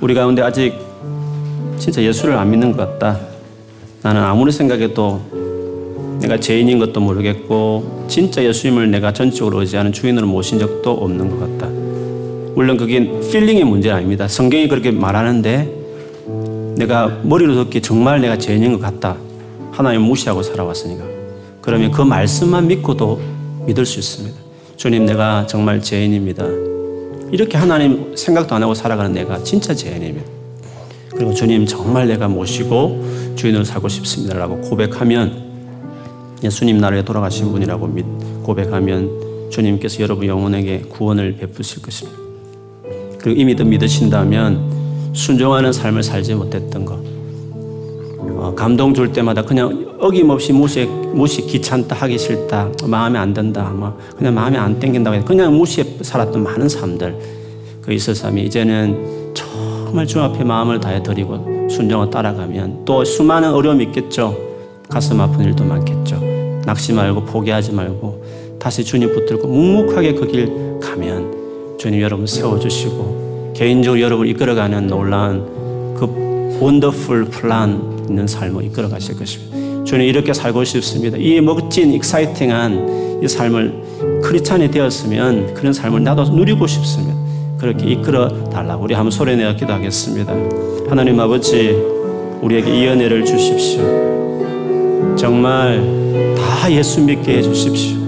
우리 0.00 0.14
가운데 0.14 0.42
아직 0.42 0.74
진짜 1.78 2.02
예수를 2.02 2.36
안 2.36 2.50
믿는 2.50 2.72
것 2.72 2.98
같다. 2.98 3.20
나는 4.02 4.22
아무리 4.22 4.52
생각해도 4.52 6.18
내가 6.20 6.38
죄인인 6.38 6.78
것도 6.78 7.00
모르겠고 7.00 8.06
진짜 8.08 8.42
예수님을 8.44 8.90
내가 8.90 9.12
전적으로 9.12 9.60
의지하는 9.60 9.92
주인으로 9.92 10.26
모신 10.26 10.58
적도 10.58 10.92
없는 10.92 11.30
것 11.30 11.40
같다. 11.40 11.66
물론 12.54 12.76
그게 12.76 13.20
필링의 13.30 13.64
문제 13.64 13.90
아닙니다. 13.90 14.26
성경이 14.28 14.68
그렇게 14.68 14.90
말하는데 14.90 15.77
내가 16.78 17.08
머리로 17.24 17.56
듣기 17.64 17.82
정말 17.82 18.20
내가 18.20 18.38
죄인인 18.38 18.72
것 18.72 18.80
같다. 18.80 19.16
하나님 19.72 20.02
무시하고 20.02 20.44
살아왔으니까. 20.44 21.04
그러면 21.60 21.90
그 21.90 22.02
말씀만 22.02 22.68
믿고도 22.68 23.20
믿을 23.66 23.84
수 23.84 23.98
있습니다. 23.98 24.38
주님, 24.76 25.04
내가 25.04 25.44
정말 25.48 25.82
죄인입니다. 25.82 26.44
이렇게 27.32 27.58
하나님 27.58 28.16
생각도 28.16 28.54
안 28.54 28.62
하고 28.62 28.74
살아가는 28.74 29.12
내가 29.12 29.42
진짜 29.42 29.74
죄인입니다. 29.74 30.24
그리고 31.10 31.34
주님, 31.34 31.66
정말 31.66 32.06
내가 32.06 32.28
모시고 32.28 33.34
주인으로 33.34 33.64
살고 33.64 33.88
싶습니다라고 33.88 34.60
고백하면 34.60 35.48
예수님 36.44 36.78
나라에 36.78 37.04
돌아가신 37.04 37.50
분이라고 37.50 37.90
고백하면 38.44 39.50
주님께서 39.50 40.00
여러분 40.00 40.28
영혼에게 40.28 40.82
구원을 40.88 41.38
베푸실 41.38 41.82
것입니다. 41.82 42.16
그리고 43.18 43.40
이미 43.40 43.56
더 43.56 43.64
믿으신다면 43.64 44.77
순종하는 45.18 45.72
삶을 45.72 46.04
살지 46.04 46.34
못했던 46.36 46.84
것. 46.84 46.96
어, 48.40 48.54
감동 48.54 48.94
줄 48.94 49.12
때마다 49.12 49.42
그냥 49.42 49.96
어김없이 49.98 50.52
무시, 50.52 50.86
무시 50.86 51.44
귀찮다, 51.44 51.96
하기 51.96 52.16
싫다, 52.16 52.68
마음에 52.86 53.18
안 53.18 53.34
든다, 53.34 53.64
뭐 53.70 53.98
그냥 54.16 54.32
마음에 54.34 54.56
안 54.56 54.78
땡긴다고 54.78 55.24
그냥 55.24 55.56
무시해 55.56 55.84
살았던 56.00 56.42
많은 56.44 56.68
사람들. 56.68 57.18
그 57.82 57.98
사람이 57.98 58.44
이제는 58.44 59.34
정말 59.34 60.06
주 60.06 60.20
앞에 60.20 60.44
마음을 60.44 60.78
다해 60.78 61.02
드리고 61.02 61.68
순종을 61.68 62.10
따라가면 62.10 62.84
또 62.84 63.04
수많은 63.04 63.52
어려움이 63.52 63.84
있겠죠. 63.86 64.36
가슴 64.88 65.20
아픈 65.20 65.44
일도 65.44 65.64
많겠죠. 65.64 66.20
낙심 66.64 66.94
말고 66.94 67.24
포기하지 67.24 67.72
말고 67.72 68.24
다시 68.60 68.84
주님 68.84 69.12
붙들고 69.12 69.48
묵묵하게 69.48 70.14
그 70.14 70.26
길 70.26 70.78
가면 70.80 71.76
주님 71.76 72.00
여러분 72.02 72.26
세워주시고 72.26 73.27
개인적으로 73.58 74.00
여러분 74.00 74.28
이끌어가는 74.28 74.86
놀라운 74.86 75.94
그 75.96 76.58
wonderful 76.60 77.24
plan 77.24 78.06
있는 78.08 78.24
삶을 78.24 78.64
이끌어 78.66 78.88
가실 78.88 79.18
것입니다. 79.18 79.84
주님 79.84 80.06
이렇게 80.06 80.32
살고 80.32 80.62
싶습니다. 80.62 81.16
이 81.18 81.40
멋진 81.40 81.92
exciting한 81.92 83.20
이 83.20 83.26
삶을 83.26 84.20
크리스찬이 84.22 84.70
되었으면 84.70 85.54
그런 85.54 85.72
삶을 85.72 86.04
나도 86.04 86.22
누리고 86.26 86.68
싶습니다. 86.68 87.18
그렇게 87.58 87.90
이끌어 87.90 88.28
달라고 88.48 88.84
우리 88.84 88.94
한번 88.94 89.10
소리 89.10 89.34
내어 89.34 89.56
기도하겠습니다. 89.56 90.32
하나님 90.88 91.18
아버지 91.18 91.70
우리에게 92.40 92.70
이 92.70 92.86
은혜를 92.86 93.24
주십시오. 93.24 95.16
정말 95.16 95.82
다 96.36 96.70
예수 96.70 97.00
믿게 97.00 97.38
해 97.38 97.42
주십시오. 97.42 97.98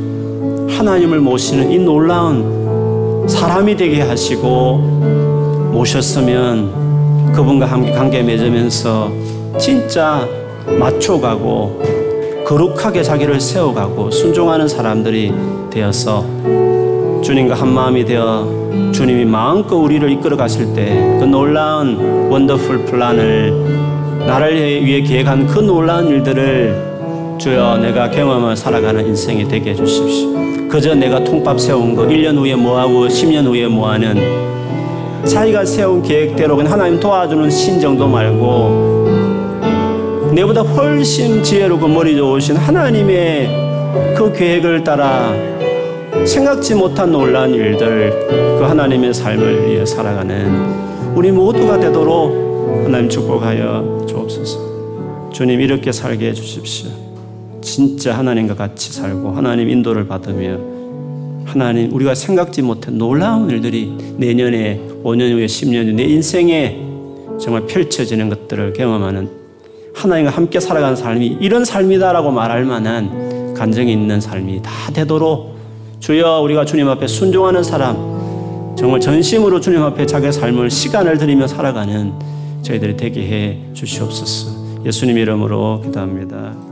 하나님을 0.68 1.18
모시는 1.18 1.72
이 1.72 1.78
놀라운 1.80 3.26
사람이 3.28 3.76
되게 3.76 4.00
하시고 4.02 5.39
모셨으면 5.72 7.32
그분과 7.32 7.66
함께 7.66 7.92
관계 7.92 8.22
맺으면서 8.22 9.10
진짜 9.58 10.26
맞춰가고 10.78 11.82
거룩하게 12.46 13.02
자기를 13.02 13.40
세워가고 13.40 14.10
순종하는 14.10 14.66
사람들이 14.68 15.32
되어서 15.70 16.24
주님과 17.22 17.54
한 17.54 17.68
마음이 17.72 18.04
되어 18.04 18.48
주님이 18.92 19.24
마음껏 19.24 19.76
우리를 19.76 20.10
이끌어 20.10 20.36
가실 20.36 20.72
때 20.74 21.18
그 21.20 21.24
놀라운 21.24 22.30
wonderful 22.30 22.86
plan을 22.86 24.24
나를 24.26 24.84
위해 24.84 25.02
계획한 25.02 25.46
그 25.46 25.60
놀라운 25.60 26.08
일들을 26.08 27.36
주여 27.38 27.78
내가 27.78 28.10
경험을 28.10 28.56
살아가는 28.56 29.06
인생이 29.06 29.46
되게 29.48 29.70
해주십시오. 29.70 30.68
그저 30.68 30.94
내가 30.94 31.22
통밥 31.22 31.60
세운 31.60 31.94
거 31.94 32.02
1년 32.06 32.36
후에 32.36 32.54
뭐하고 32.54 33.06
10년 33.06 33.44
후에 33.46 33.66
뭐하는 33.66 34.49
자기가 35.24 35.64
세운 35.64 36.02
계획대로 36.02 36.56
그냥 36.56 36.72
하나님 36.72 36.98
도와주는 36.98 37.50
신 37.50 37.80
정도 37.80 38.08
말고 38.08 39.00
내보다 40.34 40.62
훨씬 40.62 41.42
지혜롭고 41.42 41.88
머리 41.88 42.16
좋으신 42.16 42.56
하나님의 42.56 44.14
그 44.16 44.32
계획을 44.32 44.84
따라 44.84 45.32
생각지 46.24 46.74
못한 46.74 47.10
놀라운 47.10 47.54
일들 47.54 48.58
그 48.58 48.64
하나님의 48.64 49.12
삶을 49.14 49.66
위해 49.66 49.84
살아가는 49.84 50.90
우리 51.14 51.32
모두가 51.32 51.78
되도록 51.80 52.84
하나님 52.84 53.08
축복하여 53.08 54.06
주옵소서. 54.08 55.30
주님 55.32 55.60
이렇게 55.60 55.92
살게 55.92 56.28
해 56.28 56.32
주십시오. 56.32 56.90
진짜 57.60 58.16
하나님과 58.16 58.54
같이 58.54 58.92
살고 58.92 59.30
하나님 59.30 59.68
인도를 59.68 60.06
받으며 60.06 60.79
하나님 61.50 61.92
우리가 61.92 62.14
생각지 62.14 62.62
못한 62.62 62.96
놀라운 62.96 63.50
일들이 63.50 63.92
내년에 64.18 64.80
5년 65.02 65.32
후에 65.32 65.46
10년 65.46 65.84
후에 65.84 65.92
내 65.92 66.04
인생에 66.04 66.80
정말 67.40 67.66
펼쳐지는 67.66 68.28
것들을 68.28 68.72
경험하는 68.72 69.28
하나님과 69.92 70.30
함께 70.30 70.60
살아가는 70.60 70.94
삶이 70.94 71.38
이런 71.40 71.64
삶이다라고 71.64 72.30
말할 72.30 72.64
만한 72.64 73.52
간정이 73.54 73.92
있는 73.92 74.20
삶이 74.20 74.62
다 74.62 74.70
되도록 74.92 75.56
주여 75.98 76.40
우리가 76.42 76.64
주님 76.64 76.88
앞에 76.88 77.08
순종하는 77.08 77.64
사람 77.64 77.96
정말 78.78 79.00
전심으로 79.00 79.60
주님 79.60 79.82
앞에 79.82 80.06
자기의 80.06 80.32
삶을 80.32 80.70
시간을 80.70 81.18
들이며 81.18 81.48
살아가는 81.48 82.12
저희들이 82.62 82.96
되게 82.96 83.22
해 83.22 83.58
주시옵소서. 83.74 84.84
예수님 84.86 85.18
이름으로 85.18 85.82
기도합니다. 85.82 86.69